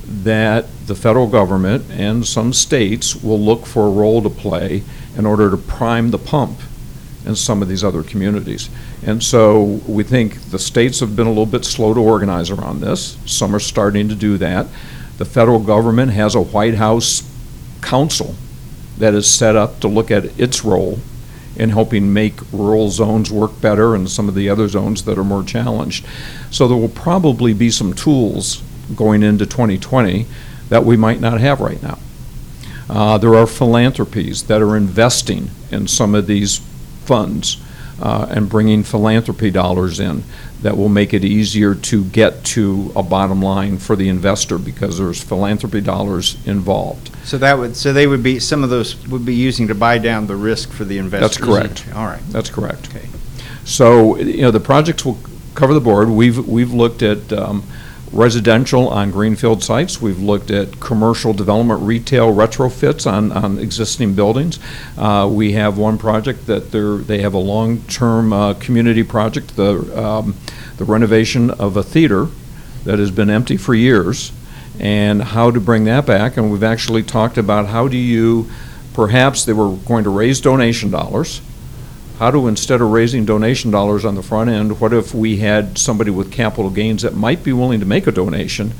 that 0.04 0.66
the 0.86 0.94
federal 0.94 1.26
government 1.26 1.84
and 1.90 2.26
some 2.26 2.52
states 2.52 3.14
will 3.14 3.38
look 3.38 3.66
for 3.66 3.86
a 3.86 3.90
role 3.90 4.22
to 4.22 4.30
play 4.30 4.82
in 5.16 5.26
order 5.26 5.50
to 5.50 5.56
prime 5.56 6.10
the 6.10 6.18
pump 6.18 6.58
in 7.26 7.36
some 7.36 7.60
of 7.60 7.68
these 7.68 7.84
other 7.84 8.02
communities. 8.02 8.70
And 9.04 9.22
so 9.22 9.80
we 9.86 10.02
think 10.02 10.50
the 10.50 10.58
states 10.58 11.00
have 11.00 11.14
been 11.14 11.26
a 11.26 11.30
little 11.30 11.46
bit 11.46 11.64
slow 11.64 11.92
to 11.92 12.00
organize 12.00 12.50
around 12.50 12.80
this. 12.80 13.18
Some 13.26 13.54
are 13.54 13.60
starting 13.60 14.08
to 14.08 14.14
do 14.14 14.38
that. 14.38 14.66
The 15.18 15.26
federal 15.26 15.58
government 15.58 16.12
has 16.12 16.34
a 16.34 16.40
White 16.40 16.76
House 16.76 17.22
council 17.82 18.34
that 18.98 19.14
is 19.14 19.32
set 19.32 19.56
up 19.56 19.80
to 19.80 19.88
look 19.88 20.10
at 20.10 20.24
its 20.38 20.64
role 20.64 20.98
in 21.56 21.70
helping 21.70 22.12
make 22.12 22.34
rural 22.52 22.88
zones 22.90 23.30
work 23.30 23.60
better 23.60 23.94
and 23.94 24.08
some 24.08 24.28
of 24.28 24.34
the 24.34 24.48
other 24.48 24.68
zones 24.68 25.04
that 25.04 25.18
are 25.18 25.24
more 25.24 25.42
challenged. 25.42 26.06
So 26.50 26.68
there 26.68 26.76
will 26.76 26.88
probably 26.88 27.52
be 27.52 27.70
some 27.70 27.94
tools 27.94 28.62
going 28.94 29.22
into 29.22 29.44
2020 29.44 30.26
that 30.68 30.84
we 30.84 30.96
might 30.96 31.20
not 31.20 31.40
have 31.40 31.60
right 31.60 31.82
now. 31.82 31.98
Uh, 32.88 33.18
there 33.18 33.34
are 33.34 33.46
philanthropies 33.46 34.44
that 34.44 34.62
are 34.62 34.76
investing 34.76 35.50
in 35.70 35.88
some 35.88 36.14
of 36.14 36.26
these 36.26 36.58
funds 37.04 37.58
uh, 38.00 38.26
and 38.30 38.48
bringing 38.48 38.84
philanthropy 38.84 39.50
dollars 39.50 40.00
in 40.00 40.22
that 40.62 40.76
will 40.76 40.88
make 40.88 41.14
it 41.14 41.24
easier 41.24 41.74
to 41.74 42.04
get 42.04 42.44
to 42.44 42.92
a 42.96 43.02
bottom 43.02 43.40
line 43.40 43.78
for 43.78 43.94
the 43.96 44.08
investor 44.08 44.58
because 44.58 44.98
there's 44.98 45.22
philanthropy 45.22 45.80
dollars 45.80 46.36
involved. 46.46 47.10
So 47.24 47.38
that 47.38 47.58
would, 47.58 47.76
so 47.76 47.92
they 47.92 48.06
would 48.06 48.22
be, 48.22 48.38
some 48.40 48.64
of 48.64 48.70
those 48.70 49.06
would 49.08 49.24
be 49.24 49.34
using 49.34 49.68
to 49.68 49.74
buy 49.74 49.98
down 49.98 50.26
the 50.26 50.36
risk 50.36 50.70
for 50.70 50.84
the 50.84 50.98
investor. 50.98 51.26
That's 51.26 51.38
correct. 51.38 51.86
All 51.94 52.06
right. 52.06 52.22
That's 52.28 52.50
correct. 52.50 52.88
Okay. 52.88 53.08
So, 53.64 54.16
you 54.16 54.42
know, 54.42 54.50
the 54.50 54.60
projects 54.60 55.04
will 55.04 55.18
cover 55.54 55.74
the 55.74 55.80
board. 55.80 56.08
We've, 56.08 56.46
we've 56.46 56.72
looked 56.72 57.02
at 57.02 57.32
um, 57.32 57.62
residential 58.12 58.88
on 58.88 59.10
greenfield 59.10 59.62
sites. 59.62 60.00
We've 60.00 60.18
looked 60.20 60.50
at 60.50 60.80
commercial 60.80 61.32
development, 61.32 61.82
retail 61.82 62.34
retrofits 62.34 63.10
on, 63.10 63.32
on 63.32 63.58
existing 63.58 64.14
buildings. 64.14 64.58
Uh, 64.96 65.28
We 65.30 65.52
have 65.52 65.78
one 65.78 65.98
project 65.98 66.46
that 66.46 66.70
they 66.72 67.20
have 67.20 67.34
a 67.34 67.38
long-term 67.38 68.32
uh, 68.32 68.54
community 68.54 69.02
project, 69.02 69.56
the, 69.56 70.02
um, 70.02 70.34
the 70.76 70.84
renovation 70.84 71.50
of 71.50 71.76
a 71.76 71.82
theater 71.82 72.28
that 72.84 72.98
has 72.98 73.10
been 73.10 73.30
empty 73.30 73.56
for 73.56 73.74
years, 73.74 74.32
and 74.80 75.22
how 75.22 75.50
to 75.50 75.60
bring 75.60 75.84
that 75.84 76.06
back. 76.06 76.36
And 76.36 76.50
we've 76.50 76.62
actually 76.62 77.02
talked 77.02 77.36
about 77.36 77.66
how 77.66 77.88
do 77.88 77.96
you, 77.96 78.48
perhaps 78.94 79.44
they 79.44 79.52
were 79.52 79.76
going 79.76 80.04
to 80.04 80.10
raise 80.10 80.40
donation 80.40 80.90
dollars, 80.90 81.40
how 82.18 82.32
do, 82.32 82.48
instead 82.48 82.80
of 82.80 82.90
raising 82.90 83.24
donation 83.24 83.70
dollars 83.70 84.04
on 84.04 84.16
the 84.16 84.22
front 84.22 84.50
end, 84.50 84.80
what 84.80 84.92
if 84.92 85.14
we 85.14 85.36
had 85.36 85.78
somebody 85.78 86.10
with 86.10 86.32
capital 86.32 86.68
gains 86.68 87.02
that 87.02 87.14
might 87.14 87.44
be 87.44 87.52
willing 87.52 87.78
to 87.78 87.86
make 87.86 88.08
a 88.08 88.12
donation, 88.12 88.72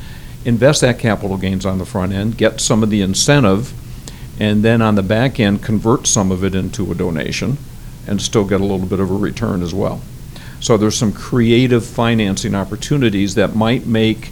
invest 0.44 0.80
that 0.80 0.98
capital 0.98 1.36
gains 1.36 1.64
on 1.64 1.78
the 1.78 1.86
front 1.86 2.12
end, 2.12 2.36
get 2.36 2.60
some 2.60 2.82
of 2.82 2.90
the 2.90 3.00
incentive, 3.00 3.72
and 4.40 4.64
then 4.64 4.82
on 4.82 4.96
the 4.96 5.04
back 5.04 5.38
end, 5.38 5.62
convert 5.62 6.06
some 6.06 6.32
of 6.32 6.42
it 6.42 6.56
into 6.56 6.90
a 6.90 6.96
donation, 6.96 7.58
and 8.08 8.20
still 8.20 8.44
get 8.44 8.60
a 8.60 8.64
little 8.64 8.86
bit 8.86 8.98
of 8.98 9.08
a 9.08 9.14
return 9.14 9.62
as 9.62 9.72
well. 9.72 10.00
So 10.58 10.76
there's 10.76 10.96
some 10.96 11.12
creative 11.12 11.86
financing 11.86 12.56
opportunities 12.56 13.36
that 13.36 13.54
might 13.54 13.86
make 13.86 14.30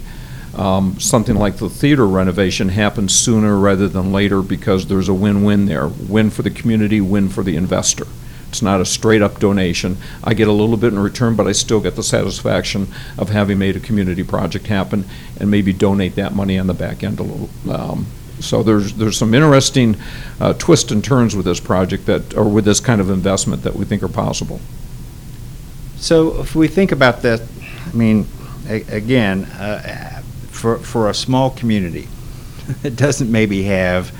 um, 0.53 0.99
something 0.99 1.35
like 1.35 1.57
the 1.57 1.69
theater 1.69 2.05
renovation 2.05 2.67
happen 2.67 3.07
sooner 3.07 3.57
rather 3.57 3.87
than 3.87 4.11
later 4.11 4.41
because 4.41 4.87
there's 4.87 5.07
a 5.07 5.13
win-win 5.13 5.65
there. 5.65 5.87
Win 5.87 6.29
for 6.29 6.41
the 6.41 6.49
community, 6.49 6.99
win 6.99 7.29
for 7.29 7.43
the 7.43 7.55
investor. 7.55 8.07
It's 8.49 8.61
not 8.61 8.79
a 8.81 8.85
straight-up 8.85 9.39
donation. 9.39 9.97
I 10.23 10.33
get 10.33 10.47
a 10.47 10.51
little 10.51 10.77
bit 10.77 10.93
in 10.93 10.99
return, 10.99 11.35
but 11.35 11.47
I 11.47 11.51
still 11.51 11.79
get 11.81 11.95
the 11.95 12.03
satisfaction 12.03 12.87
of 13.17 13.29
having 13.29 13.57
made 13.59 13.75
a 13.75 13.79
community 13.79 14.23
project 14.23 14.67
happen 14.67 15.05
and 15.39 15.51
maybe 15.51 15.73
donate 15.73 16.15
that 16.15 16.33
money 16.33 16.57
on 16.57 16.67
the 16.67 16.73
back 16.73 17.03
end 17.03 17.19
a 17.19 17.23
little. 17.23 17.49
Um, 17.69 18.07
So 18.39 18.61
there's, 18.63 18.93
there's 18.93 19.17
some 19.17 19.33
interesting 19.33 19.97
uh, 20.39 20.53
twists 20.53 20.91
and 20.91 21.03
turns 21.03 21.35
with 21.35 21.45
this 21.45 21.59
project 21.59 22.05
that, 22.05 22.35
or 22.37 22.45
with 22.45 22.65
this 22.65 22.79
kind 22.79 23.01
of 23.01 23.09
investment 23.09 23.63
that 23.63 23.75
we 23.75 23.83
think 23.83 24.03
are 24.03 24.07
possible. 24.07 24.59
So 25.97 26.39
if 26.41 26.55
we 26.55 26.67
think 26.67 26.91
about 26.91 27.23
that, 27.23 27.41
I 27.91 27.95
mean, 27.95 28.27
a- 28.69 28.85
again, 28.95 29.45
uh, 29.45 30.21
for, 30.51 30.77
for 30.77 31.09
a 31.09 31.13
small 31.13 31.49
community, 31.49 32.07
it 32.83 32.95
doesn't 32.95 33.31
maybe 33.31 33.63
have, 33.63 34.11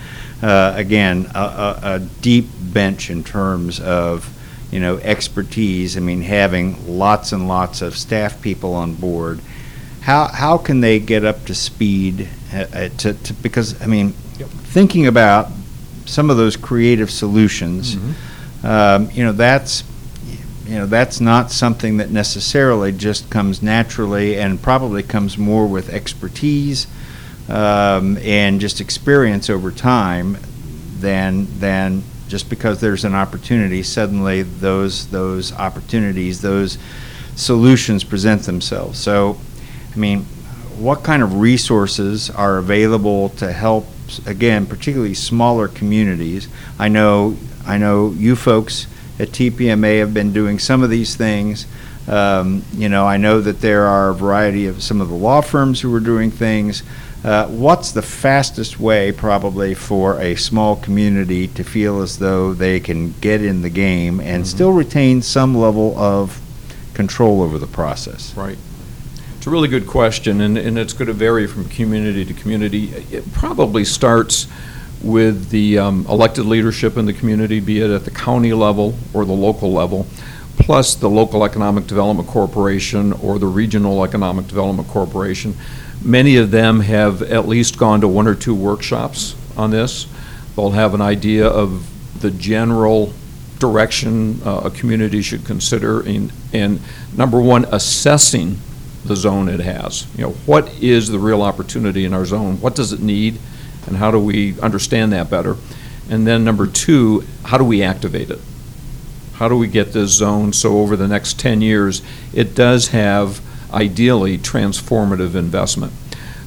uh, 0.42 0.74
again, 0.76 1.30
a, 1.34 1.40
a, 1.40 1.80
a 1.84 2.00
deep 2.22 2.48
bench 2.60 3.10
in 3.10 3.24
terms 3.24 3.80
of, 3.80 4.34
you 4.72 4.80
know, 4.80 4.98
expertise. 4.98 5.98
I 5.98 6.00
mean, 6.00 6.22
having 6.22 6.98
lots 6.98 7.32
and 7.32 7.48
lots 7.48 7.82
of 7.82 7.98
staff 7.98 8.42
people 8.42 8.74
on 8.74 8.94
board. 8.96 9.40
How, 10.02 10.28
how 10.28 10.58
can 10.58 10.82
they 10.82 11.00
get 11.00 11.26
up 11.26 11.46
to 11.46 11.56
speed 11.56 12.30
uh, 12.54 12.66
uh, 12.74 12.90
to, 13.00 13.14
to, 13.14 13.34
because, 13.34 13.82
I 13.82 13.88
mean, 13.88 14.12
thinking 14.12 15.08
about 15.08 15.50
some 16.06 16.30
of 16.30 16.38
those 16.38 16.56
creative 16.56 17.12
solutions, 17.12 17.96
um, 18.64 19.10
you 19.12 19.26
know, 19.26 19.34
that's, 19.34 19.84
you 20.66 20.76
know, 20.76 20.86
that's 20.86 21.20
not 21.20 21.52
something 21.52 21.98
that 21.98 22.12
necessarily 22.12 22.92
just 22.92 23.30
comes 23.30 23.62
naturally 23.62 24.38
and 24.38 24.62
probably 24.62 25.04
comes 25.04 25.38
more 25.38 25.68
with 25.68 25.90
expertise 25.90 26.88
um, 27.50 28.18
and 28.18 28.60
just 28.60 28.82
experience 28.82 29.50
over 29.50 29.72
time 29.72 30.38
than, 31.00 31.48
than 31.60 32.04
just 32.28 32.50
because 32.50 32.82
there's 32.82 33.06
an 33.06 33.16
opportunity, 33.16 33.84
suddenly 33.84 34.42
those, 34.42 35.08
those 35.08 35.54
opportunities, 35.54 36.42
those 36.42 36.78
solutions 37.36 38.04
present 38.04 38.44
themselves. 38.44 39.00
So, 39.00 39.38
I 39.94 39.98
mean, 39.98 40.26
what 40.78 41.04
kind 41.04 41.24
of 41.24 41.40
resources 41.40 42.30
are 42.30 42.58
available 42.58 43.30
to 43.30 43.52
help, 43.52 43.86
again, 44.26 44.66
particularly 44.66 45.14
smaller 45.14 45.68
communities? 45.68 46.48
I 46.78 46.90
know, 46.90 47.38
I 47.66 47.78
know 47.78 48.12
you 48.12 48.36
folks 48.36 48.88
at 49.20 49.30
TPMA 49.30 50.00
have 50.00 50.14
been 50.14 50.34
doing 50.34 50.60
some 50.60 50.84
of 50.84 50.90
these 50.90 51.16
things. 51.16 51.66
Um, 52.08 52.64
You 52.74 52.90
know, 52.90 53.06
I 53.06 53.18
know 53.18 53.42
that 53.42 53.62
there 53.62 53.86
are 53.86 54.10
a 54.10 54.14
variety 54.14 54.68
of 54.68 54.84
some 54.84 55.02
of 55.02 55.10
the 55.10 55.16
law 55.16 55.42
firms 55.42 55.82
who 55.82 55.94
are 55.96 56.00
doing 56.00 56.32
things. 56.32 56.84
Uh, 57.24 57.48
What's 57.48 57.92
the 57.92 58.02
fastest 58.02 58.80
way, 58.80 59.12
probably, 59.12 59.74
for 59.74 60.20
a 60.20 60.36
small 60.36 60.76
community 60.76 61.48
to 61.50 61.64
feel 61.64 62.02
as 62.02 62.20
though 62.20 62.54
they 62.54 62.80
can 62.80 63.14
get 63.22 63.42
in 63.42 63.62
the 63.62 63.70
game 63.70 64.20
and 64.20 64.48
still 64.48 64.72
retain 64.72 65.22
some 65.22 65.56
level 65.56 65.98
of 65.98 66.40
control 66.94 67.42
over 67.42 67.58
the 67.58 67.68
process? 67.68 68.36
Right. 68.36 68.58
It's 69.38 69.48
a 69.48 69.50
really 69.50 69.68
good 69.68 69.88
question, 69.88 70.42
and, 70.42 70.58
and 70.58 70.78
it's 70.78 70.94
going 70.94 71.08
to 71.08 71.14
vary 71.14 71.48
from 71.48 71.70
community 71.70 72.26
to 72.26 72.34
community. 72.34 72.90
It 73.12 73.32
probably 73.34 73.84
starts 73.84 74.48
with 75.02 75.50
the 75.50 75.78
um, 75.80 76.06
elected 76.08 76.46
leadership 76.46 76.98
in 76.98 77.06
the 77.06 77.14
community, 77.14 77.60
be 77.60 77.82
it 77.82 77.90
at 77.90 78.04
the 78.04 78.12
county 78.12 78.54
level 78.54 78.96
or 79.14 79.26
the 79.26 79.34
local 79.34 79.72
level, 79.72 80.08
plus 80.58 80.96
the 80.96 81.10
local 81.10 81.44
economic 81.44 81.88
development 81.88 82.28
corporation 82.28 83.14
or 83.14 83.40
the 83.40 83.48
regional 83.48 84.04
economic 84.04 84.48
development 84.48 84.88
corporation. 84.90 85.56
Many 86.04 86.38
of 86.38 86.52
them 86.52 86.82
have 86.82 87.22
at 87.22 87.48
least 87.48 87.78
gone 87.78 88.02
to 88.02 88.08
one 88.08 88.28
or 88.28 88.36
two 88.36 88.54
workshops 88.54 89.36
on 89.56 89.72
this. 89.72 90.08
They'll 90.56 90.72
have 90.72 90.94
an 90.94 91.02
idea 91.02 91.48
of 91.48 92.22
the 92.22 92.32
general 92.32 93.14
direction 93.60 94.42
uh, 94.46 94.62
a 94.66 94.72
community 94.72 95.22
should 95.22 95.46
consider 95.46 96.06
in, 96.06 96.32
and 96.54 96.80
number 97.16 97.42
one, 97.42 97.66
assessing 97.72 98.58
the 99.06 99.16
zone 99.16 99.50
it 99.50 99.60
has. 99.60 100.06
You 100.16 100.26
know, 100.26 100.32
what 100.46 100.72
is 100.82 101.10
the 101.10 101.20
real 101.20 101.42
opportunity 101.42 102.06
in 102.06 102.14
our 102.14 102.26
zone? 102.26 102.60
What 102.62 102.76
does 102.76 102.94
it 102.94 103.00
need? 103.00 103.40
And 103.88 103.98
how 103.98 104.12
do 104.12 104.20
we 104.20 104.60
understand 104.60 105.14
that 105.14 105.30
better? 105.30 105.56
And 106.10 106.28
then 106.28 106.44
number 106.44 106.68
two, 106.68 107.24
how 107.46 107.58
do 107.58 107.64
we 107.64 107.84
activate 107.84 108.30
it? 108.30 108.40
How 109.38 109.48
do 109.48 109.56
we 109.56 109.68
get 109.68 109.94
this 109.94 110.12
zone 110.12 110.52
so 110.52 110.80
over 110.80 110.96
the 110.96 111.08
next 111.08 111.40
10 111.40 111.62
years, 111.62 112.02
it 112.34 112.56
does 112.56 112.88
have 112.88 113.40
ideally 113.72 114.40
transformative 114.40 115.36
investment? 115.36 115.94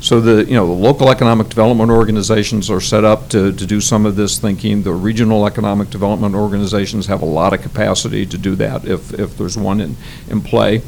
So 0.01 0.21
the, 0.21 0.45
you 0.45 0.55
know, 0.55 0.67
the 0.67 0.73
local 0.73 1.09
economic 1.09 1.49
development 1.49 1.93
organizations 1.93 2.69
are 2.69 2.81
set 2.81 3.05
up 3.05 3.29
to, 3.29 3.53
to 3.53 3.67
do 3.67 3.81
some 3.81 4.07
of 4.07 4.17
this 4.17 4.41
thinking. 4.41 4.83
The 4.83 4.93
regional 4.93 5.47
economic 5.47 5.91
development 5.91 6.35
organizations 6.35 7.07
have 7.07 7.23
a 7.23 7.27
lot 7.27 7.53
of 7.53 7.63
capacity 7.63 8.27
to 8.27 8.37
do 8.37 8.57
that 8.57 8.85
if, 8.85 9.13
if 9.13 9.37
there's 9.37 9.57
one 9.57 9.81
in, 9.81 9.97
in 10.29 10.41
play. 10.41 10.83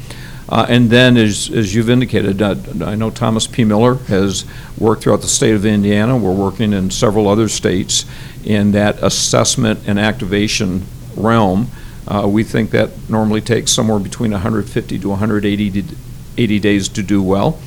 Uh, 0.49 0.65
and 0.67 0.89
then, 0.89 1.15
as, 1.15 1.49
as 1.51 1.73
you've 1.73 1.89
indicated, 1.89 2.41
uh, 2.41 2.55
I 2.83 2.95
know 2.95 3.11
Thomas 3.11 3.47
P. 3.47 3.63
Miller 3.63 3.95
has 3.95 4.45
worked 4.77 5.03
throughout 5.03 5.21
the 5.21 5.27
state 5.27 5.55
of 5.55 5.65
Indiana. 5.65 6.17
We're 6.17 6.33
working 6.33 6.73
in 6.73 6.91
several 6.91 7.29
other 7.29 7.47
states 7.47 8.05
in 8.43 8.73
that 8.73 9.01
assessment 9.01 9.87
and 9.87 9.97
activation 9.97 10.83
realm. 11.15 11.69
Uh, 12.07 12.27
we 12.27 12.43
think 12.43 12.71
that 12.71 12.91
normally 13.09 13.41
takes 13.41 13.71
somewhere 13.71 13.99
between 13.99 14.31
150 14.31 14.99
to 14.99 15.09
180 15.09 15.71
to 15.71 15.95
80 16.37 16.59
days 16.59 16.89
to 16.89 17.03
do 17.03 17.21
well. 17.21 17.59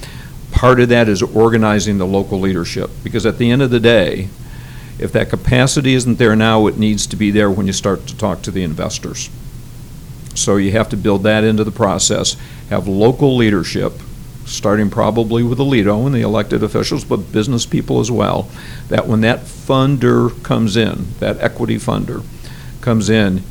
Part 0.52 0.80
of 0.80 0.88
that 0.90 1.08
is 1.08 1.22
organizing 1.22 1.98
the 1.98 2.06
local 2.06 2.40
leadership, 2.40 2.90
because 3.02 3.26
at 3.26 3.38
the 3.38 3.50
end 3.50 3.62
of 3.62 3.70
the 3.70 3.80
day, 3.80 4.28
if 4.98 5.12
that 5.12 5.28
capacity 5.28 5.94
isn't 5.94 6.18
there 6.18 6.34
now, 6.34 6.66
it 6.66 6.78
needs 6.78 7.06
to 7.08 7.16
be 7.16 7.30
there 7.30 7.50
when 7.50 7.66
you 7.66 7.72
start 7.72 8.06
to 8.06 8.16
talk 8.16 8.42
to 8.42 8.50
the 8.50 8.62
investors. 8.62 9.28
So 10.34 10.56
you 10.56 10.72
have 10.72 10.88
to 10.90 10.96
build 10.96 11.22
that 11.24 11.44
into 11.44 11.64
the 11.64 11.70
process, 11.70 12.36
have 12.70 12.88
local 12.88 13.36
leadership, 13.36 13.92
starting 14.44 14.90
probably 14.90 15.42
with 15.42 15.58
Alito 15.58 16.06
and 16.06 16.14
the 16.14 16.22
elected 16.22 16.62
officials, 16.62 17.04
but 17.04 17.32
business 17.32 17.66
people 17.66 18.00
as 18.00 18.10
well, 18.10 18.48
that 18.88 19.06
when 19.06 19.20
that 19.22 19.40
funder 19.40 20.42
comes 20.42 20.76
in, 20.76 21.08
that 21.18 21.38
equity 21.40 21.76
funder 21.76 22.24
comes 22.80 23.10
in, 23.10 23.42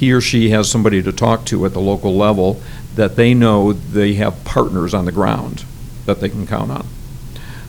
he 0.00 0.12
or 0.12 0.20
she 0.22 0.48
has 0.48 0.70
somebody 0.70 1.02
to 1.02 1.12
talk 1.12 1.44
to 1.44 1.66
at 1.66 1.74
the 1.74 1.80
local 1.80 2.16
level 2.16 2.58
that 2.94 3.16
they 3.16 3.34
know 3.34 3.74
they 3.74 4.14
have 4.14 4.42
partners 4.46 4.94
on 4.94 5.04
the 5.04 5.12
ground 5.12 5.62
that 6.06 6.20
they 6.20 6.28
can 6.30 6.46
count 6.46 6.70
on. 6.70 6.86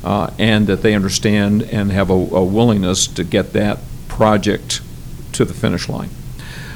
Uh, 0.02 0.34
and 0.40 0.66
that 0.66 0.82
they 0.82 0.96
understand 0.96 1.62
and 1.62 1.92
have 1.92 2.10
a, 2.10 2.14
a 2.14 2.44
willingness 2.44 3.06
to 3.06 3.26
get 3.26 3.52
that 3.52 3.80
project 4.08 4.80
to 5.34 5.44
the 5.44 5.54
finish 5.54 5.90
line. 5.90 6.10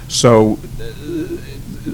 So, 0.10 0.60
uh, 0.82 1.38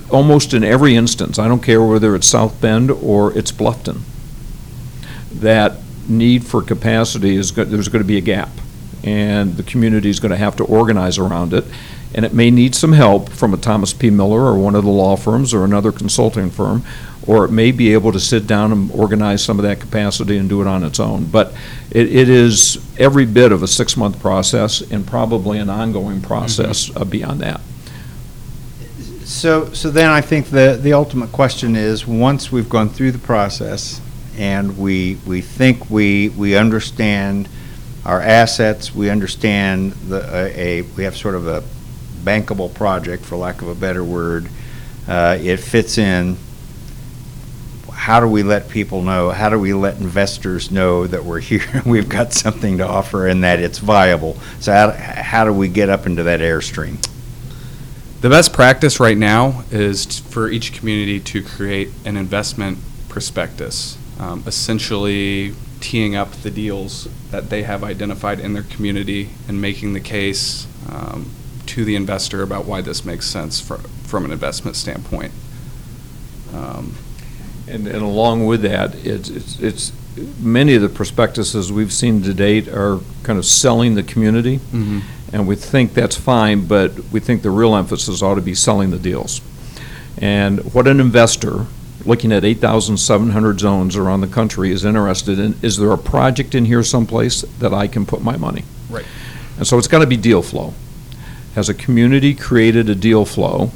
almost 0.10 0.56
in 0.56 0.64
every 0.64 0.96
instance, 0.96 1.38
I 1.38 1.48
don't 1.48 1.62
care 1.62 1.84
whether 1.84 2.16
it's 2.16 2.28
South 2.28 2.60
Bend 2.60 2.90
or 2.90 3.38
it's 3.38 3.52
Bluffton, 3.52 4.02
that 5.34 5.74
need 6.10 6.44
for 6.44 6.64
capacity 6.64 7.36
is, 7.36 7.52
go- 7.52 7.64
there's 7.64 7.90
going 7.90 8.04
to 8.04 8.08
be 8.08 8.18
a 8.18 8.22
gap. 8.22 8.50
And 9.04 9.56
the 9.56 9.64
community 9.64 10.10
is 10.10 10.20
going 10.20 10.32
to 10.32 10.38
have 10.38 10.56
to 10.56 10.64
organize 10.64 11.20
around 11.20 11.54
it. 11.54 11.64
And 12.14 12.26
it 12.26 12.34
may 12.34 12.52
need 12.52 12.76
some 12.76 12.92
help 12.92 13.30
from 13.30 13.54
a 13.54 13.58
Thomas 13.58 13.94
P. 13.94 14.10
Miller 14.10 14.42
or 14.42 14.58
one 14.58 14.76
of 14.76 14.84
the 14.84 14.90
law 14.92 15.16
firms 15.16 15.54
or 15.54 15.64
another 15.64 15.92
consulting 15.92 16.50
firm, 16.50 16.84
or 17.26 17.46
it 17.46 17.52
may 17.52 17.72
be 17.72 17.94
able 17.94 18.12
to 18.12 18.20
sit 18.20 18.48
down 18.48 18.72
and 18.72 18.92
organize 18.92 19.44
some 19.44 19.60
of 19.60 19.64
that 19.64 19.80
capacity 19.80 20.38
and 20.38 20.50
do 20.50 20.62
it 20.62 20.68
on 20.68 20.84
its 20.84 21.00
own. 21.00 21.26
But 21.26 21.54
it, 21.90 22.14
it 22.14 22.28
is 22.28 22.84
every 22.98 23.26
bit 23.26 23.52
of 23.52 23.64
a 23.64 23.68
six-month 23.68 24.20
process 24.20 24.82
and 24.82 25.08
probably 25.08 25.60
an 25.60 25.70
ongoing 25.70 26.22
process 26.22 26.94
uh, 26.96 27.06
beyond 27.06 27.40
that. 27.42 27.62
So, 29.24 29.72
so 29.72 29.90
then 29.90 30.10
I 30.10 30.20
think 30.20 30.48
the, 30.48 30.78
the 30.82 30.92
ultimate 30.94 31.32
question 31.32 31.76
is, 31.78 32.06
once 32.06 32.52
we've 32.52 32.68
gone 32.68 32.90
through 32.90 33.14
the 33.14 33.20
process 33.20 34.02
and 34.38 34.78
we, 34.78 35.18
we 35.26 35.40
think 35.42 35.90
we, 35.90 36.30
we 36.30 36.58
understand 36.58 37.48
our 38.04 38.20
assets, 38.20 38.94
we 38.94 39.10
understand 39.10 39.94
the, 39.94 40.28
a, 40.36 40.80
a- 40.80 40.82
we 40.82 41.04
have 41.06 41.16
sort 41.16 41.36
of 41.36 41.48
a 41.48 41.64
bankable 42.22 42.74
project, 42.74 43.24
for 43.24 43.36
lack 43.36 43.62
of 43.62 43.68
a 43.68 43.76
better 43.76 44.04
word, 44.04 44.48
uh, 45.08 45.38
it 45.40 45.58
fits 45.58 45.98
in, 45.98 46.38
how 47.92 48.20
do 48.20 48.28
we 48.28 48.42
let 48.42 48.68
people 48.68 49.02
know, 49.04 49.30
how 49.30 49.50
do 49.50 49.60
we 49.60 49.74
let 49.74 49.98
investors 50.00 50.72
know 50.72 51.06
that 51.06 51.24
we're 51.24 51.40
here, 51.52 51.82
we've 51.86 52.10
got 52.10 52.34
something 52.34 52.80
to 52.80 52.88
offer 52.88 53.28
and 53.28 53.44
that 53.44 53.60
it's 53.60 53.78
viable? 53.78 54.38
So 54.60 54.72
how, 54.72 54.92
how 54.92 55.46
do 55.46 55.54
we 55.54 55.68
get 55.68 55.90
up 55.90 56.06
into 56.06 56.24
that 56.24 56.40
airstream? 56.40 56.98
The 58.22 58.30
best 58.30 58.54
practice 58.54 59.00
right 59.00 59.18
now 59.18 59.64
is 59.72 60.06
t- 60.06 60.24
for 60.30 60.50
each 60.50 60.74
community 60.74 61.20
to 61.20 61.44
create 61.44 61.90
an 62.06 62.18
investment 62.18 62.78
prospectus, 63.10 63.98
um, 64.20 64.44
essentially 64.46 65.54
teeing 65.80 66.16
up 66.16 66.32
the 66.32 66.52
deals 66.52 67.08
that 67.32 67.50
they 67.50 67.64
have 67.64 67.84
identified 67.84 68.40
in 68.40 68.54
their 68.54 68.64
community 68.64 69.32
and 69.48 69.60
making 69.60 69.94
the 69.94 70.00
case 70.00 70.68
um, 70.88 71.30
to 71.68 71.86
the 71.86 71.96
investor 71.96 72.42
about 72.44 72.66
why 72.66 72.82
this 72.82 73.06
makes 73.06 73.26
sense 73.28 73.60
fr- 73.62 73.76
from 74.04 74.26
an 74.26 74.32
investment 74.32 74.76
standpoint. 74.76 75.32
Um, 76.54 76.96
And, 77.68 77.88
and 77.88 78.02
along 78.02 78.48
with 78.48 78.64
that, 78.64 78.96
it's, 79.06 79.30
it's, 79.30 79.60
it's, 79.62 79.92
many 80.42 80.76
of 80.76 80.82
the 80.82 80.90
prospectuses 80.90 81.72
we've 81.72 81.94
seen 81.94 82.22
to 82.24 82.34
date 82.34 82.68
are 82.68 83.00
kind 83.24 83.40
of 83.40 83.46
selling 83.46 83.96
the 83.96 84.04
community. 84.04 84.60
And 85.32 85.48
we 85.48 85.56
think 85.56 85.94
that's 85.94 86.18
fine, 86.18 86.66
but 86.68 86.92
we 87.14 87.22
think 87.22 87.44
the 87.44 87.50
real 87.50 87.74
emphasis 87.76 88.22
ought 88.22 88.36
to 88.36 88.42
be 88.42 88.54
selling 88.56 88.92
the 88.92 89.00
deals. 89.00 89.40
And 90.18 90.60
what 90.74 90.86
an 90.88 91.00
investor, 91.00 91.68
looking 92.06 92.34
at 92.34 92.44
8,700 92.44 93.60
zones 93.62 93.96
around 93.96 94.20
the 94.20 94.28
country, 94.28 94.72
is 94.74 94.84
interested 94.84 95.40
in, 95.40 95.56
is 95.62 95.78
there 95.78 95.92
a 95.94 95.98
project 95.98 96.54
in 96.56 96.66
here 96.66 96.84
someplace 96.84 97.44
that 97.60 97.74
I 97.74 97.88
can 97.88 98.06
put 98.06 98.22
my 98.22 98.36
money? 98.36 98.66
Right. 98.90 99.06
And 99.58 99.66
so 99.66 99.78
it's 99.78 99.88
got 99.88 100.00
to 100.00 100.08
be 100.08 100.18
deal 100.18 100.42
flow. 100.42 100.74
Has 101.56 101.70
a 101.70 101.74
community 101.74 102.34
created 102.34 102.90
a 102.90 102.96
deal 102.96 103.26
flow 103.26 103.72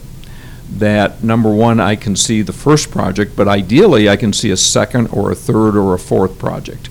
that, 0.77 1.23
number 1.23 1.53
one, 1.53 1.79
I 1.79 1.95
can 1.95 2.15
see 2.15 2.41
the 2.41 2.53
first 2.53 2.89
project, 2.89 3.35
but 3.35 3.47
ideally, 3.47 4.09
I 4.09 4.15
can 4.15 4.33
see 4.33 4.49
a 4.49 4.57
second 4.57 5.07
or 5.07 5.31
a 5.31 5.35
third 5.35 5.75
or 5.75 5.93
a 5.93 5.99
fourth 5.99 6.39
project. 6.39 6.89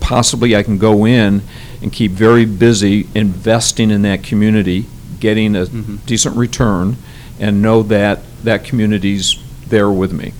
Possibly, 0.00 0.54
I 0.54 0.62
can 0.62 0.76
go 0.76 1.06
in 1.06 1.42
and 1.80 1.92
keep 1.92 2.12
very 2.12 2.44
busy 2.44 3.06
investing 3.14 3.90
in 3.90 4.02
that 4.02 4.22
community, 4.22 4.86
getting 5.20 5.56
a 5.56 5.64
Mhm. 5.66 5.98
decent 6.04 6.36
return, 6.36 6.96
and 7.40 7.62
know 7.62 7.82
that 7.82 8.22
that 8.44 8.64
community's 8.64 9.36
there 9.68 9.90
with 9.90 10.12
me. 10.12 10.32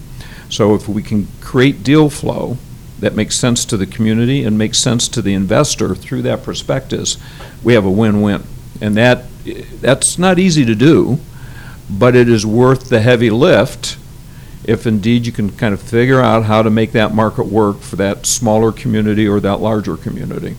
So 0.51 0.75
if 0.75 0.89
we 0.89 1.03
can 1.03 1.29
create 1.41 1.83
deal 1.83 2.11
flow 2.11 2.59
that 3.01 3.17
makes 3.17 3.37
sense 3.37 3.65
to 3.65 3.77
the 3.77 3.87
community 3.87 4.45
and 4.45 4.57
makes 4.57 4.79
sense 4.79 5.09
to 5.09 5.21
the 5.23 5.35
investor 5.35 5.95
through 5.95 6.23
that 6.23 6.43
prospectus, 6.45 7.17
we 7.63 7.75
have 7.75 7.85
a 7.85 7.91
win-win. 7.91 8.43
And 8.81 8.97
that, 8.97 9.25
that's 9.81 10.19
not 10.19 10.39
easy 10.39 10.65
to 10.65 10.75
do, 10.75 11.19
but 11.91 12.17
it 12.17 12.29
is 12.29 12.47
worth 12.47 12.89
the 12.89 13.01
heavy 13.01 13.31
lift 13.31 13.99
if 14.65 14.87
indeed 14.87 15.27
you 15.27 15.33
can 15.33 15.51
kind 15.51 15.75
of 15.75 15.81
figure 15.81 16.21
out 16.21 16.45
how 16.45 16.63
to 16.63 16.71
make 16.71 16.93
that 16.93 17.15
market 17.15 17.47
work 17.47 17.81
for 17.81 17.97
that 17.97 18.25
smaller 18.25 18.73
community 18.73 19.29
or 19.29 19.41
that 19.41 19.61
larger 19.61 19.97
community. 19.97 20.57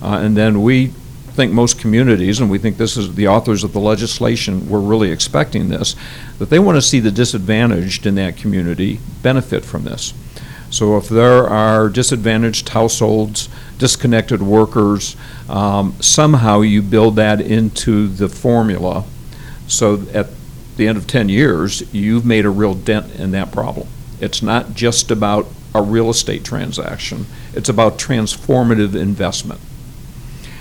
Uh, 0.00 0.18
and 0.22 0.36
then 0.36 0.62
we 0.62 0.86
think 1.32 1.52
most 1.52 1.78
communities, 1.78 2.40
and 2.40 2.50
we 2.50 2.58
think 2.58 2.76
this 2.76 2.96
is 2.96 3.14
the 3.14 3.28
authors 3.28 3.64
of 3.64 3.72
the 3.72 3.80
legislation, 3.80 4.68
we're 4.68 4.80
really 4.80 5.10
expecting 5.10 5.68
this, 5.68 5.96
that 6.38 6.50
they 6.50 6.58
want 6.58 6.76
to 6.76 6.82
see 6.82 7.00
the 7.00 7.10
disadvantaged 7.10 8.06
in 8.06 8.14
that 8.14 8.36
community 8.36 9.00
benefit 9.22 9.64
from 9.64 9.84
this. 9.84 10.12
So 10.72 10.96
if 10.96 11.08
there 11.08 11.46
are 11.46 11.88
disadvantaged 11.88 12.70
households, 12.70 13.48
disconnected 13.78 14.42
workers, 14.42 15.16
um, 15.48 15.94
somehow 16.00 16.62
you 16.62 16.82
build 16.82 17.14
that 17.16 17.40
into 17.40 18.08
the 18.08 18.28
formula 18.28 19.04
so 19.72 20.02
at 20.12 20.28
the 20.76 20.86
end 20.86 20.98
of 20.98 21.06
10 21.06 21.28
years, 21.28 21.82
you've 21.94 22.26
made 22.26 22.44
a 22.44 22.50
real 22.50 22.74
dent 22.74 23.14
in 23.14 23.30
that 23.30 23.52
problem. 23.52 23.88
It's 24.20 24.42
not 24.42 24.74
just 24.74 25.10
about 25.10 25.46
a 25.74 25.82
real 25.82 26.10
estate 26.10 26.44
transaction, 26.44 27.26
it's 27.54 27.70
about 27.70 27.98
transformative 27.98 28.94
investment. 28.94 29.60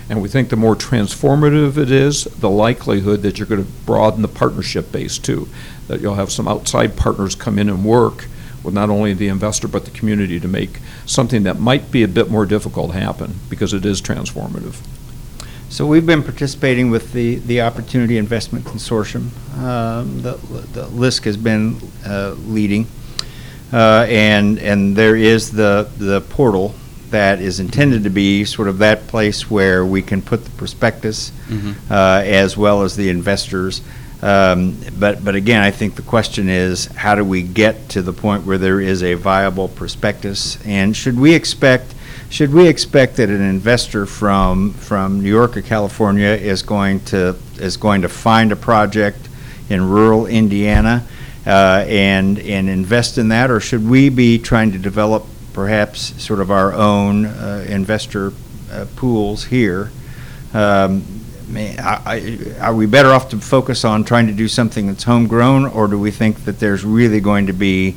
And 0.10 0.21
we 0.21 0.30
think 0.30 0.50
the 0.50 0.56
more 0.56 0.76
transformative 0.76 1.78
it 1.78 1.91
is, 1.91 2.26
the 2.26 2.50
likelihood 2.50 3.21
that 3.21 3.38
you're 3.38 3.47
going 3.47 3.63
to 3.63 3.71
broaden 3.86 4.21
the 4.21 4.28
partnership 4.28 4.91
base 4.91 5.17
too. 5.17 5.47
That 5.88 6.02
you'll 6.02 6.15
have 6.15 6.32
some 6.32 6.47
outside 6.47 6.97
partners 6.97 7.36
come 7.36 7.58
in 7.60 7.69
and 7.69 7.86
work 7.86 8.28
with 8.63 8.74
not 8.74 8.89
only 8.89 9.13
the 9.13 9.28
investor 9.28 9.67
but 9.67 9.86
the 9.86 9.91
community 9.91 10.39
to 10.39 10.47
make 10.47 10.80
something 11.06 11.43
that 11.43 11.60
might 11.60 11.91
be 11.91 12.04
a 12.04 12.08
bit 12.08 12.30
more 12.30 12.45
difficult 12.45 12.93
happen 12.93 13.36
because 13.50 13.74
it 13.74 13.86
is 13.86 14.02
transformative. 14.02 14.76
So 15.69 15.86
we've 15.88 16.06
been 16.06 16.21
participating 16.24 16.89
with 16.91 17.13
the, 17.13 17.36
the 17.36 17.62
Opportunity 17.62 18.17
Investment 18.17 18.65
Consortium. 18.65 19.30
Um, 19.58 20.21
The 20.21 20.34
the 20.74 20.88
LISC 20.88 21.24
has 21.26 21.38
been 21.38 21.78
uh, 22.06 22.36
leading. 22.45 22.88
Uh, 23.71 24.06
And, 24.10 24.60
and 24.60 24.97
there 24.97 25.15
is 25.15 25.52
the, 25.52 25.88
the 25.97 26.19
portal 26.21 26.76
that 27.12 27.39
is 27.39 27.60
intended 27.62 28.04
to 28.04 28.10
be 28.10 28.43
sort 28.45 28.67
of 28.67 28.80
that 28.80 29.08
place 29.08 29.50
where 29.50 29.86
we 29.86 30.02
can 30.02 30.21
put 30.21 30.43
the 30.43 30.52
prospectus 30.52 31.32
Mhm. 31.50 31.76
uh, 31.89 32.21
as 32.26 32.58
well 32.58 32.84
as 32.84 32.95
the 32.95 33.08
investors. 33.10 33.82
Um, 34.21 34.77
But, 34.99 35.23
but 35.23 35.36
again, 35.36 35.62
I 35.62 35.71
think 35.71 35.95
the 35.95 36.03
question 36.03 36.47
is, 36.47 36.86
how 36.86 37.15
do 37.15 37.25
we 37.25 37.41
get 37.41 37.89
to 37.89 38.01
the 38.01 38.13
point 38.13 38.45
where 38.45 38.60
there 38.60 38.79
is 38.79 39.01
a 39.01 39.15
viable 39.15 39.67
prospectus? 39.67 40.60
And 40.65 40.95
should 40.95 41.19
we 41.19 41.34
expect 41.34 41.95
should 42.31 42.53
we 42.53 42.69
expect 42.69 43.17
that 43.17 43.29
an 43.29 43.41
investor 43.41 44.05
from, 44.05 44.71
from 44.71 45.21
New 45.21 45.29
York 45.29 45.57
or 45.57 45.62
California 45.62 46.29
is 46.29 46.62
going 46.62 47.01
to, 47.01 47.36
is 47.60 47.75
going 47.75 48.03
to 48.03 48.10
find 48.10 48.53
a 48.53 48.55
project 48.55 49.27
in 49.69 49.89
rural 49.89 50.27
Indiana 50.27 51.05
uh, 51.45 51.84
and, 51.89 52.39
and 52.39 52.69
invest 52.69 53.17
in 53.17 53.27
that? 53.29 53.51
Or 53.51 53.60
should 53.60 53.86
we 53.86 54.07
be 54.07 54.39
trying 54.39 54.71
to 54.71 54.77
develop 54.77 55.25
perhaps 55.51 56.23
sort 56.23 56.39
of 56.39 56.51
our 56.51 56.71
own 56.71 57.25
uh, 57.25 57.65
investor 57.67 58.31
uh, 58.71 58.86
pools 58.95 59.43
here? 59.43 59.91
Um, 60.53 61.03
may- 61.52 61.78
I- 61.78 62.02
I- 62.06 62.38
Are 62.62 62.74
we 62.76 62.86
better 62.86 63.10
off 63.10 63.30
to 63.30 63.38
focus 63.38 63.84
on 63.86 64.04
trying 64.04 64.28
to 64.28 64.34
do 64.34 64.48
something 64.48 64.88
that's 64.88 65.04
homegrown, 65.04 65.66
or 65.66 65.88
do 65.88 65.98
we 66.00 66.12
think 66.12 66.46
that 66.46 66.60
there's 66.60 66.84
really 66.84 67.20
going 67.20 67.48
to 67.48 67.54
be 67.54 67.96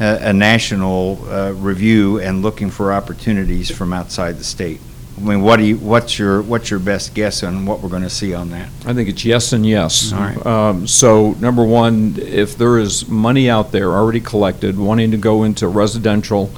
a, 0.00 0.28
a 0.30 0.32
national 0.32 1.24
uh, 1.30 1.52
review 1.52 2.18
and 2.20 2.42
looking 2.42 2.70
for 2.70 2.92
opportunities 2.92 3.70
from 3.70 3.92
outside 3.92 4.38
the 4.38 4.44
state? 4.44 4.80
I 5.18 5.20
mean, 5.20 5.42
what 5.42 5.58
do 5.58 5.64
you, 5.64 5.76
what's 5.76 6.18
your, 6.18 6.40
what's 6.42 6.70
your 6.70 6.80
best 6.80 7.14
guess 7.14 7.42
on 7.42 7.66
what 7.66 7.80
we're 7.80 7.90
going 7.90 8.02
to 8.02 8.10
see 8.10 8.34
on 8.34 8.48
that? 8.50 8.68
I 8.86 8.94
think 8.94 9.08
it's 9.10 9.24
yes 9.24 9.52
and 9.52 9.64
yes. 9.64 10.12
All 10.12 10.20
right. 10.20 10.46
Um, 10.46 10.86
So, 10.86 11.32
number 11.38 11.64
one, 11.64 12.16
if 12.18 12.56
there 12.56 12.78
is 12.78 13.06
money 13.08 13.48
out 13.50 13.72
there 13.72 13.92
already 13.92 14.20
collected, 14.20 14.78
wanting 14.78 15.10
to 15.10 15.18
go 15.18 15.44
into 15.44 15.68
residential 15.68 16.50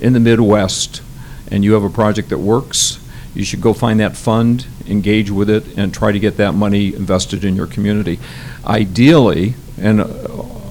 in 0.00 0.12
the 0.12 0.20
Midwest, 0.20 1.02
and 1.50 1.64
you 1.64 1.72
have 1.72 1.82
a 1.84 1.90
project 1.90 2.28
that 2.28 2.38
works, 2.38 2.98
you 3.36 3.44
should 3.44 3.60
go 3.60 3.72
find 3.72 4.00
that 4.00 4.16
fund, 4.16 4.66
engage 4.86 5.30
with 5.30 5.50
it, 5.50 5.76
and 5.76 5.92
try 5.92 6.10
to 6.10 6.18
get 6.18 6.38
that 6.38 6.52
money 6.52 6.94
invested 6.94 7.44
in 7.44 7.54
your 7.54 7.66
community. 7.66 8.18
Ideally, 8.64 9.54
and 9.78 10.00
uh, 10.00 10.06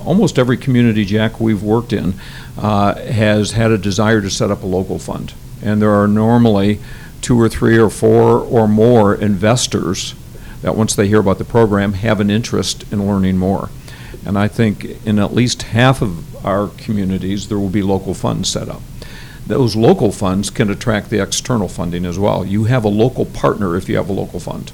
almost 0.04 0.39
every 0.39 0.58
community, 0.58 1.06
Jack, 1.06 1.39
we've 1.39 1.62
worked 1.62 1.93
in, 1.93 2.15
uh, 2.58 2.95
has 2.95 3.51
had 3.51 3.71
a 3.71 3.78
desire 3.78 4.21
to 4.21 4.30
set 4.30 4.49
up 4.49 4.63
a 4.63 4.65
local 4.65 4.97
fund. 4.97 5.34
And 5.62 5.82
there 5.82 5.93
are 5.93 6.08
normally 6.08 6.80
two 7.21 7.39
or 7.39 7.49
three 7.49 7.78
or 7.78 7.89
four 7.89 8.39
or 8.39 8.67
more 8.67 9.15
investors 9.15 10.15
that 10.62 10.75
once 10.75 10.95
they 10.95 11.08
hear 11.08 11.19
about 11.19 11.38
the 11.38 11.45
program, 11.45 11.93
have 11.93 12.19
an 12.19 12.30
interest 12.30 12.91
in 12.91 13.08
learning 13.08 13.38
more. 13.38 13.69
And 14.25 14.38
I 14.38 14.47
think 14.47 15.06
in 15.06 15.19
at 15.19 15.34
least 15.34 15.63
half 15.63 16.01
of 16.01 16.43
our 16.45 16.69
communities, 16.69 17.47
there 17.47 17.60
will 17.60 17.69
be 17.69 17.84
local 17.84 18.15
funds 18.15 18.49
set 18.49 18.69
up. 18.69 18.82
Those 19.47 19.75
local 19.75 20.12
funds 20.12 20.49
can 20.49 20.69
attract 20.69 21.10
the 21.10 21.21
external 21.21 21.67
funding 21.67 22.05
as 22.05 22.17
well. 22.17 22.45
You 22.45 22.63
have 22.63 22.84
a 22.84 22.89
local 22.89 23.25
partner 23.25 23.75
if 23.75 23.88
you 23.88 23.97
have 23.97 24.10
a 24.10 24.13
local 24.13 24.39
fund. 24.39 24.71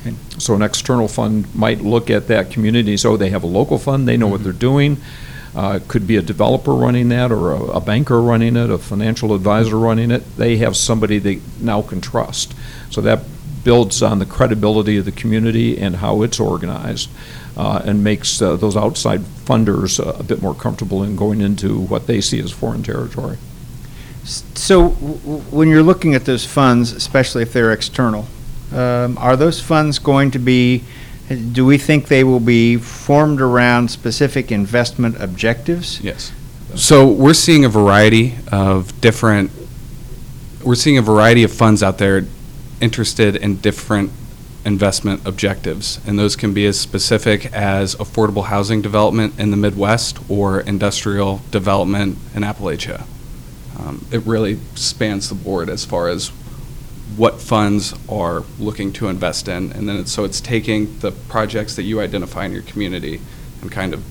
Okay. 0.00 0.14
So 0.38 0.54
an 0.54 0.62
external 0.62 1.08
fund 1.08 1.52
might 1.54 1.80
look 1.80 2.08
at 2.08 2.28
that 2.28 2.50
community, 2.50 2.96
so 2.96 3.16
they 3.16 3.30
have 3.30 3.42
a 3.42 3.48
local 3.48 3.78
fund, 3.78 4.06
they 4.06 4.16
know 4.16 4.28
what 4.28 4.44
they're 4.44 4.52
doing. 4.52 4.98
Uh, 5.56 5.80
It 5.82 5.88
could 5.88 6.06
be 6.06 6.16
a 6.16 6.22
developer 6.22 6.72
running 6.72 7.08
that, 7.08 7.32
or 7.32 7.52
a 7.52 7.60
a 7.78 7.80
banker 7.80 8.20
running 8.20 8.56
it, 8.56 8.70
a 8.70 8.78
financial 8.78 9.34
advisor 9.34 9.76
running 9.76 10.12
it. 10.12 10.22
They 10.36 10.58
have 10.58 10.76
somebody 10.76 11.18
they 11.18 11.40
now 11.60 11.82
can 11.82 12.00
trust. 12.00 12.54
So 12.90 13.00
that 13.00 13.20
builds 13.64 14.02
on 14.02 14.18
the 14.18 14.26
credibility 14.26 14.96
of 14.98 15.04
the 15.04 15.12
community 15.12 15.78
and 15.78 15.96
how 15.96 16.22
it's 16.22 16.40
organized, 16.40 17.10
uh, 17.56 17.82
and 17.84 18.04
makes 18.04 18.40
uh, 18.40 18.56
those 18.56 18.76
outside 18.76 19.20
funders 19.20 19.98
uh, 19.98 20.18
a 20.18 20.22
bit 20.22 20.40
more 20.40 20.54
comfortable 20.54 21.02
in 21.02 21.16
going 21.16 21.40
into 21.40 21.78
what 21.78 22.06
they 22.06 22.20
see 22.20 22.40
as 22.40 22.52
foreign 22.52 22.82
territory. 22.82 23.36
So 24.24 24.90
w- 24.90 25.14
w- 25.18 25.40
when 25.50 25.68
you're 25.68 25.82
looking 25.82 26.14
at 26.14 26.24
those 26.24 26.44
funds, 26.44 26.92
especially 26.92 27.42
if 27.42 27.52
they're 27.52 27.72
external, 27.72 28.26
um, 28.72 29.16
are 29.18 29.36
those 29.36 29.60
funds 29.60 29.98
going 29.98 30.30
to 30.32 30.38
be, 30.38 30.84
do 31.52 31.64
we 31.64 31.78
think 31.78 32.08
they 32.08 32.24
will 32.24 32.40
be 32.40 32.76
formed 32.76 33.40
around 33.40 33.90
specific 33.90 34.52
investment 34.52 35.20
objectives? 35.20 36.00
Yes. 36.00 36.32
So 36.74 37.08
we're 37.08 37.34
seeing 37.34 37.64
a 37.64 37.68
variety 37.68 38.34
of 38.52 39.00
different, 39.00 39.50
we're 40.62 40.74
seeing 40.74 40.98
a 40.98 41.02
variety 41.02 41.42
of 41.42 41.52
funds 41.52 41.82
out 41.82 41.96
there 41.98 42.26
interested 42.80 43.36
in 43.36 43.56
different 43.56 44.10
investment 44.64 45.26
objectives. 45.26 46.00
And 46.06 46.18
those 46.18 46.36
can 46.36 46.52
be 46.52 46.66
as 46.66 46.78
specific 46.78 47.46
as 47.52 47.94
affordable 47.96 48.46
housing 48.46 48.82
development 48.82 49.38
in 49.38 49.50
the 49.50 49.56
Midwest 49.56 50.18
or 50.28 50.60
industrial 50.60 51.40
development 51.50 52.18
in 52.34 52.42
Appalachia. 52.42 53.04
Um, 53.78 54.04
It 54.10 54.22
really 54.26 54.58
spans 54.74 55.28
the 55.28 55.34
board 55.34 55.68
as 55.68 55.84
far 55.84 56.08
as 56.08 56.28
what 57.16 57.40
funds 57.40 57.94
are 58.08 58.44
looking 58.58 58.92
to 58.92 59.08
invest 59.08 59.48
in. 59.48 59.72
And 59.72 59.88
then 59.88 59.96
it's, 59.96 60.12
so 60.12 60.24
it's 60.24 60.40
taking 60.40 60.98
the 60.98 61.12
projects 61.12 61.74
that 61.76 61.84
you 61.84 62.00
identify 62.00 62.44
in 62.44 62.52
your 62.52 62.62
community 62.62 63.20
and 63.62 63.72
kind 63.72 63.94
of 63.94 64.04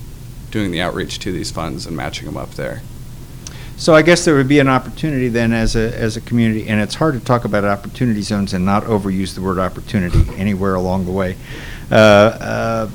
doing 0.50 0.72
the 0.72 0.80
outreach 0.80 1.18
to 1.20 1.32
these 1.32 1.50
funds 1.50 1.86
and 1.86 1.96
matching 1.96 2.26
them 2.26 2.36
up 2.36 2.54
there. 2.54 2.82
So 3.78 3.94
I 3.94 4.02
guess 4.02 4.24
there 4.24 4.34
would 4.34 4.48
be 4.48 4.58
an 4.58 4.66
opportunity 4.68 5.28
then 5.28 5.52
as 5.52 5.76
a, 5.76 5.96
as 5.96 6.16
a 6.16 6.20
community, 6.20 6.68
and 6.68 6.80
it's 6.80 6.96
hard 6.96 7.14
to 7.14 7.20
talk 7.20 7.44
about 7.44 7.64
opportunity 7.64 8.22
zones 8.22 8.52
and 8.52 8.64
not 8.64 8.82
overuse 8.84 9.34
the 9.34 9.40
word 9.40 9.58
opportunity 9.60 10.24
anywhere 10.36 10.74
along 10.74 11.04
the 11.06 11.12
way. 11.12 11.36
Uh, 11.90 11.94
uh, 11.94 12.90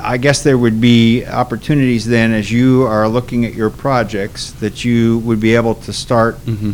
I 0.00 0.16
guess 0.16 0.42
there 0.44 0.56
would 0.56 0.80
be 0.80 1.26
opportunities 1.26 2.06
then, 2.06 2.32
as 2.32 2.52
you 2.52 2.84
are 2.84 3.08
looking 3.08 3.44
at 3.44 3.54
your 3.54 3.68
projects, 3.68 4.52
that 4.52 4.84
you 4.84 5.18
would 5.18 5.40
be 5.40 5.54
able 5.56 5.74
to 5.74 5.92
start 5.92 6.36
Mm-hmm. 6.46 6.70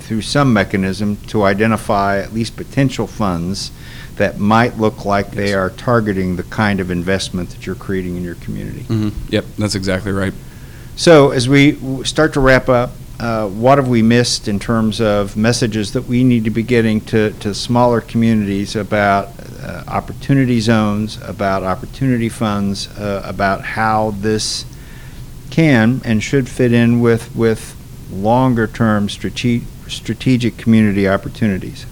through 0.00 0.22
some 0.22 0.52
mechanism 0.52 1.16
to 1.28 1.44
identify 1.44 2.18
at 2.18 2.32
least 2.32 2.56
potential 2.56 3.06
funds 3.06 3.70
that 4.16 4.38
might 4.38 4.76
look 4.78 5.04
like 5.04 5.30
they 5.30 5.54
are 5.54 5.70
targeting 5.70 6.36
the 6.36 6.42
kind 6.44 6.80
of 6.80 6.90
investment 6.90 7.50
that 7.50 7.66
you're 7.66 7.74
creating 7.76 8.16
in 8.16 8.22
your 8.24 8.34
community. 8.36 8.82
hmm 8.84 9.10
Yep, 9.28 9.44
that's 9.58 9.74
exactly 9.74 10.12
right. 10.12 10.32
So 10.96 11.30
as 11.30 11.48
we 11.48 11.72
w- 11.72 12.04
start 12.04 12.32
to 12.34 12.40
wrap 12.40 12.68
up, 12.68 12.90
uh, 13.22 13.48
what 13.48 13.78
have 13.78 13.86
we 13.86 14.02
missed 14.02 14.48
in 14.48 14.58
terms 14.58 15.00
of 15.00 15.36
messages 15.36 15.92
that 15.92 16.02
we 16.02 16.24
need 16.24 16.42
to 16.42 16.50
be 16.50 16.62
getting 16.64 17.00
to, 17.00 17.30
to 17.34 17.54
smaller 17.54 18.00
communities 18.00 18.74
about 18.74 19.28
uh, 19.60 19.84
opportunity 19.86 20.58
zones, 20.58 21.22
about 21.22 21.62
opportunity 21.62 22.28
funds, 22.28 22.88
uh, 22.98 23.22
about 23.24 23.62
how 23.62 24.10
this 24.18 24.64
can 25.52 26.00
and 26.04 26.20
should 26.20 26.48
fit 26.48 26.72
in 26.72 27.00
with, 27.00 27.34
with 27.36 27.76
longer-term 28.10 29.08
strate- 29.08 29.62
strategic 29.86 30.56
community 30.56 31.08
opportunities? 31.08 31.86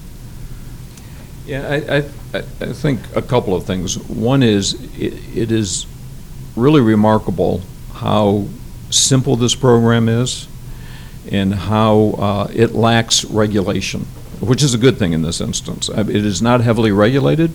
Yeah, 1.46 1.68
I, 1.68 1.74
I, 1.74 1.98
I 2.34 2.42
I 2.60 2.72
think 2.72 3.00
a 3.14 3.22
couple 3.22 3.54
of 3.54 3.64
things. 3.64 3.96
One 4.08 4.42
is, 4.42 4.74
it, 4.98 5.14
it 5.36 5.52
is 5.52 5.86
really 6.56 6.80
remarkable 6.80 7.62
how 7.94 8.46
simple 8.90 9.36
this 9.36 9.54
program 9.54 10.08
is 10.08 10.48
and 11.30 11.54
how 11.54 12.14
uh, 12.18 12.50
it 12.54 12.72
lacks 12.72 13.24
regulation, 13.24 14.02
which 14.40 14.62
is 14.62 14.74
a 14.74 14.78
good 14.78 14.98
thing 14.98 15.12
in 15.12 15.22
this 15.22 15.40
instance. 15.40 15.88
It 15.88 16.08
is 16.08 16.40
not 16.40 16.60
heavily 16.60 16.92
regulated, 16.92 17.52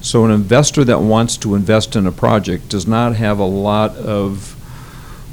so 0.00 0.24
an 0.24 0.30
investor 0.30 0.84
that 0.84 1.00
wants 1.00 1.36
to 1.38 1.54
invest 1.54 1.96
in 1.96 2.06
a 2.06 2.12
project 2.12 2.68
does 2.68 2.86
not 2.86 3.16
have 3.16 3.38
a 3.38 3.44
lot 3.44 3.96
of 3.96 4.54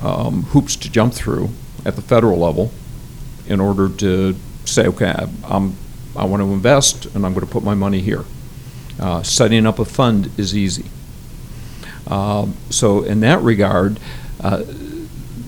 um, 0.01 0.43
hoops 0.43 0.75
to 0.77 0.89
jump 0.89 1.13
through 1.13 1.49
at 1.85 1.95
the 1.95 2.01
federal 2.01 2.37
level 2.37 2.71
in 3.47 3.59
order 3.59 3.89
to 3.89 4.35
say, 4.65 4.87
okay, 4.87 5.13
I'm, 5.43 5.75
I 6.15 6.25
want 6.25 6.41
to 6.41 6.51
invest 6.53 7.05
and 7.07 7.25
I'm 7.25 7.33
going 7.33 7.45
to 7.45 7.51
put 7.51 7.63
my 7.63 7.73
money 7.73 7.99
here. 7.99 8.23
Uh, 8.99 9.23
Setting 9.23 9.65
up 9.65 9.79
a 9.79 9.85
fund 9.85 10.31
is 10.37 10.55
easy. 10.55 10.85
Um, 12.07 12.55
So 12.69 13.03
in 13.03 13.19
that 13.21 13.41
regard, 13.41 13.99
uh, 14.39 14.63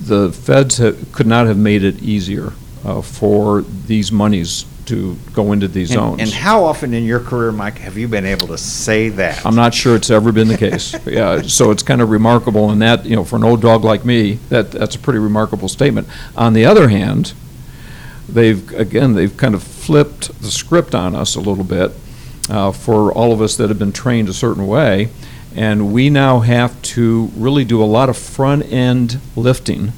the 0.07 0.31
feds 0.31 0.77
ha- 0.77 0.93
could 1.11 1.27
not 1.27 1.47
have 1.47 1.57
made 1.57 1.83
it 1.83 2.01
easier 2.01 2.53
uh, 2.85 3.01
for 3.01 3.61
these 3.61 4.11
monies 4.11 4.65
to 4.85 5.15
go 5.33 5.53
into 5.53 5.67
these 5.67 5.91
And- 5.91 5.99
zones. 5.99 6.21
And 6.21 6.29
how 6.31 6.65
often 6.65 6.93
in 6.93 7.05
your 7.05 7.21
career, 7.21 7.51
Mike, 7.53 7.77
have 7.77 7.97
you 7.97 8.07
been 8.07 8.25
able 8.25 8.47
to 8.47 8.57
say 8.57 9.09
that? 9.09 9.45
I'm 9.45 9.55
not 9.55 9.73
sure 9.73 9.95
it's 9.95 10.09
ever 10.09 10.31
been 10.33 10.49
the 10.49 10.57
case. 10.57 10.93
Yeah, 11.05 11.41
so 11.45 11.71
it's 11.71 11.83
kind 11.83 12.01
of 12.01 12.09
remarkable 12.09 12.69
in 12.71 12.79
that, 12.79 13.05
you 13.05 13.15
know, 13.15 13.23
for 13.23 13.37
an 13.37 13.45
old 13.45 13.61
dog 13.61 13.83
like 13.85 14.03
me, 14.03 14.33
that, 14.49 14.71
that's 14.71 14.95
a 14.95 14.99
pretty 14.99 15.19
remarkable 15.19 15.69
statement. 15.69 16.07
On 16.35 16.51
the 16.53 16.65
other 16.65 16.89
hand, 16.89 17.33
they've, 18.28 18.69
again, 18.73 19.13
they've 19.13 19.36
kind 19.38 19.55
of 19.55 19.63
flipped 19.63 20.41
the 20.41 20.51
script 20.51 20.93
on 20.93 21.15
us 21.15 21.36
a 21.36 21.39
little 21.41 21.63
bit 21.63 21.91
uh, 22.49 22.71
for 22.73 23.11
all 23.13 23.32
of 23.32 23.41
us 23.41 23.55
that 23.55 23.69
have 23.69 23.80
been 23.80 23.93
trained 23.93 24.28
a 24.28 24.34
certain 24.34 24.67
way, 24.67 25.09
and 25.56 25.93
we 25.93 26.10
now 26.10 26.39
have 26.39 26.82
to 26.82 27.32
really 27.36 27.64
do 27.64 27.82
a 27.82 27.86
lot 27.86 28.10
of 28.10 28.18
front-end 28.18 29.20
lifting 29.36 29.91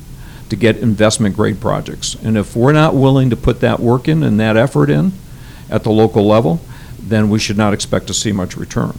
to 0.50 0.56
get 0.56 0.78
investment-grade 0.78 1.60
projects. 1.60 2.16
And 2.24 2.38
if 2.38 2.56
we're 2.56 2.74
not 2.74 2.94
willing 2.94 3.30
to 3.30 3.36
put 3.36 3.62
that 3.62 3.80
work 3.80 4.08
in 4.08 4.24
and 4.24 4.40
that 4.40 4.58
effort 4.58 4.90
in 4.90 5.14
at 5.70 5.84
the 5.84 5.92
local 5.92 6.26
level, 6.26 6.60
then 7.00 7.30
we 7.30 7.40
should 7.40 7.58
not 7.58 7.74
expect 7.74 8.08
to 8.08 8.14
see 8.14 8.32
much 8.32 8.58
return. 8.58 8.98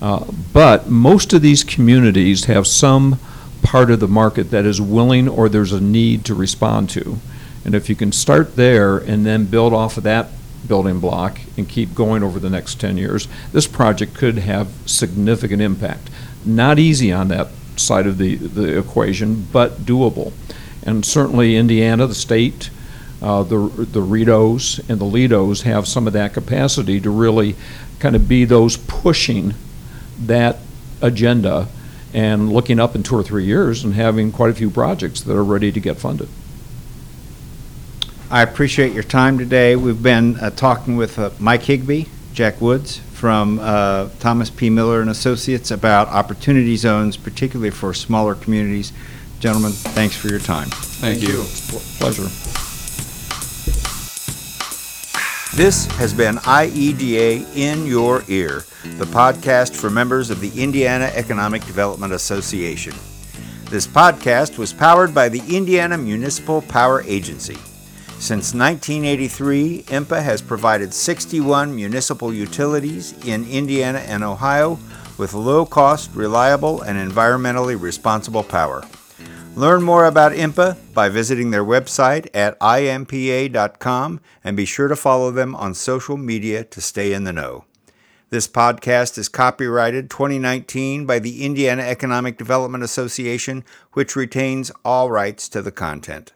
Uh, 0.00 0.24
But 0.52 0.90
most 0.90 1.32
of 1.32 1.42
these 1.42 1.64
communities 1.64 2.44
have 2.44 2.66
some 2.66 3.18
part 3.62 3.90
of 3.90 4.00
the 4.00 4.08
market 4.08 4.50
that 4.50 4.66
is 4.66 4.80
willing 4.80 5.28
or 5.28 5.48
there's 5.48 5.72
a 5.72 5.80
need 5.80 6.24
to 6.24 6.34
respond 6.34 6.90
to. 6.90 7.18
And 7.64 7.74
if 7.74 7.88
you 7.88 7.94
can 7.94 8.10
start 8.10 8.56
there 8.56 8.98
and 8.98 9.24
then 9.24 9.44
build 9.44 9.72
off 9.72 9.96
of 9.96 10.02
that 10.02 10.28
building 10.66 11.00
block 11.00 11.40
and 11.56 11.68
keep 11.68 11.94
going 11.94 12.22
over 12.22 12.38
the 12.38 12.50
next 12.50 12.80
10 12.80 12.96
years, 12.96 13.28
this 13.52 13.66
project 13.66 14.14
could 14.14 14.38
have 14.38 14.68
significant 14.86 15.62
impact. 15.62 16.10
Not 16.44 16.78
easy 16.78 17.12
on 17.12 17.28
that 17.28 17.48
side 17.76 18.06
of 18.06 18.18
the, 18.18 18.36
the 18.36 18.78
equation, 18.78 19.46
but 19.52 19.84
doable. 19.84 20.32
And 20.82 21.04
certainly 21.04 21.56
Indiana, 21.56 22.06
the 22.06 22.14
state, 22.14 22.70
uh, 23.22 23.44
the 23.44 23.56
the 23.56 24.00
REDOs 24.00 24.80
and 24.90 25.00
the 25.00 25.04
LEDOs 25.04 25.62
have 25.62 25.86
some 25.86 26.08
of 26.08 26.12
that 26.12 26.34
capacity 26.34 27.00
to 27.00 27.08
really 27.08 27.54
kind 28.00 28.16
of 28.16 28.26
be 28.26 28.44
those 28.44 28.76
pushing 28.76 29.54
that 30.18 30.58
agenda 31.00 31.68
and 32.12 32.52
looking 32.52 32.80
up 32.80 32.96
in 32.96 33.02
two 33.02 33.14
or 33.14 33.22
three 33.22 33.44
years 33.44 33.84
and 33.84 33.94
having 33.94 34.32
quite 34.32 34.50
a 34.50 34.54
few 34.54 34.68
projects 34.68 35.20
that 35.20 35.36
are 35.36 35.44
ready 35.44 35.70
to 35.70 35.78
get 35.78 35.98
funded. 35.98 36.28
I 38.32 38.40
appreciate 38.40 38.94
your 38.94 39.02
time 39.02 39.36
today. 39.36 39.76
We've 39.76 40.02
been 40.02 40.36
uh, 40.36 40.48
talking 40.48 40.96
with 40.96 41.18
uh, 41.18 41.32
Mike 41.38 41.64
Higby, 41.64 42.08
Jack 42.32 42.62
Woods 42.62 42.96
from 42.96 43.58
uh, 43.60 44.08
Thomas 44.20 44.48
P. 44.48 44.70
Miller 44.70 45.02
and 45.02 45.10
Associates 45.10 45.70
about 45.70 46.08
opportunity 46.08 46.76
zones, 46.78 47.18
particularly 47.18 47.68
for 47.68 47.92
smaller 47.92 48.34
communities. 48.34 48.94
Gentlemen, 49.38 49.72
thanks 49.72 50.16
for 50.16 50.28
your 50.28 50.38
time. 50.38 50.68
Thank 50.70 51.20
you. 51.20 51.44
Pleasure. 51.98 52.22
This 55.54 55.84
has 55.98 56.14
been 56.14 56.36
IEDA 56.36 57.54
In 57.54 57.84
Your 57.84 58.24
Ear, 58.28 58.64
the 58.96 59.04
podcast 59.04 59.76
for 59.76 59.90
members 59.90 60.30
of 60.30 60.40
the 60.40 60.58
Indiana 60.58 61.10
Economic 61.14 61.66
Development 61.66 62.14
Association. 62.14 62.94
This 63.68 63.86
podcast 63.86 64.56
was 64.56 64.72
powered 64.72 65.14
by 65.14 65.28
the 65.28 65.42
Indiana 65.54 65.98
Municipal 65.98 66.62
Power 66.62 67.02
Agency. 67.02 67.58
Since 68.22 68.54
1983, 68.54 69.82
IMPA 69.88 70.22
has 70.22 70.40
provided 70.40 70.94
61 70.94 71.74
municipal 71.74 72.32
utilities 72.32 73.14
in 73.26 73.44
Indiana 73.48 73.98
and 73.98 74.22
Ohio 74.22 74.78
with 75.18 75.34
low 75.34 75.66
cost, 75.66 76.14
reliable, 76.14 76.82
and 76.82 76.96
environmentally 76.96 77.74
responsible 77.78 78.44
power. 78.44 78.84
Learn 79.56 79.82
more 79.82 80.04
about 80.04 80.30
IMPA 80.30 80.94
by 80.94 81.08
visiting 81.08 81.50
their 81.50 81.64
website 81.64 82.28
at 82.32 82.56
impa.com 82.60 84.20
and 84.44 84.56
be 84.56 84.66
sure 84.66 84.86
to 84.86 84.94
follow 84.94 85.32
them 85.32 85.56
on 85.56 85.74
social 85.74 86.16
media 86.16 86.62
to 86.62 86.80
stay 86.80 87.12
in 87.12 87.24
the 87.24 87.32
know. 87.32 87.64
This 88.30 88.46
podcast 88.46 89.18
is 89.18 89.28
copyrighted 89.28 90.08
2019 90.10 91.06
by 91.06 91.18
the 91.18 91.44
Indiana 91.44 91.82
Economic 91.82 92.38
Development 92.38 92.84
Association, 92.84 93.64
which 93.94 94.14
retains 94.14 94.70
all 94.84 95.10
rights 95.10 95.48
to 95.48 95.60
the 95.60 95.72
content. 95.72 96.32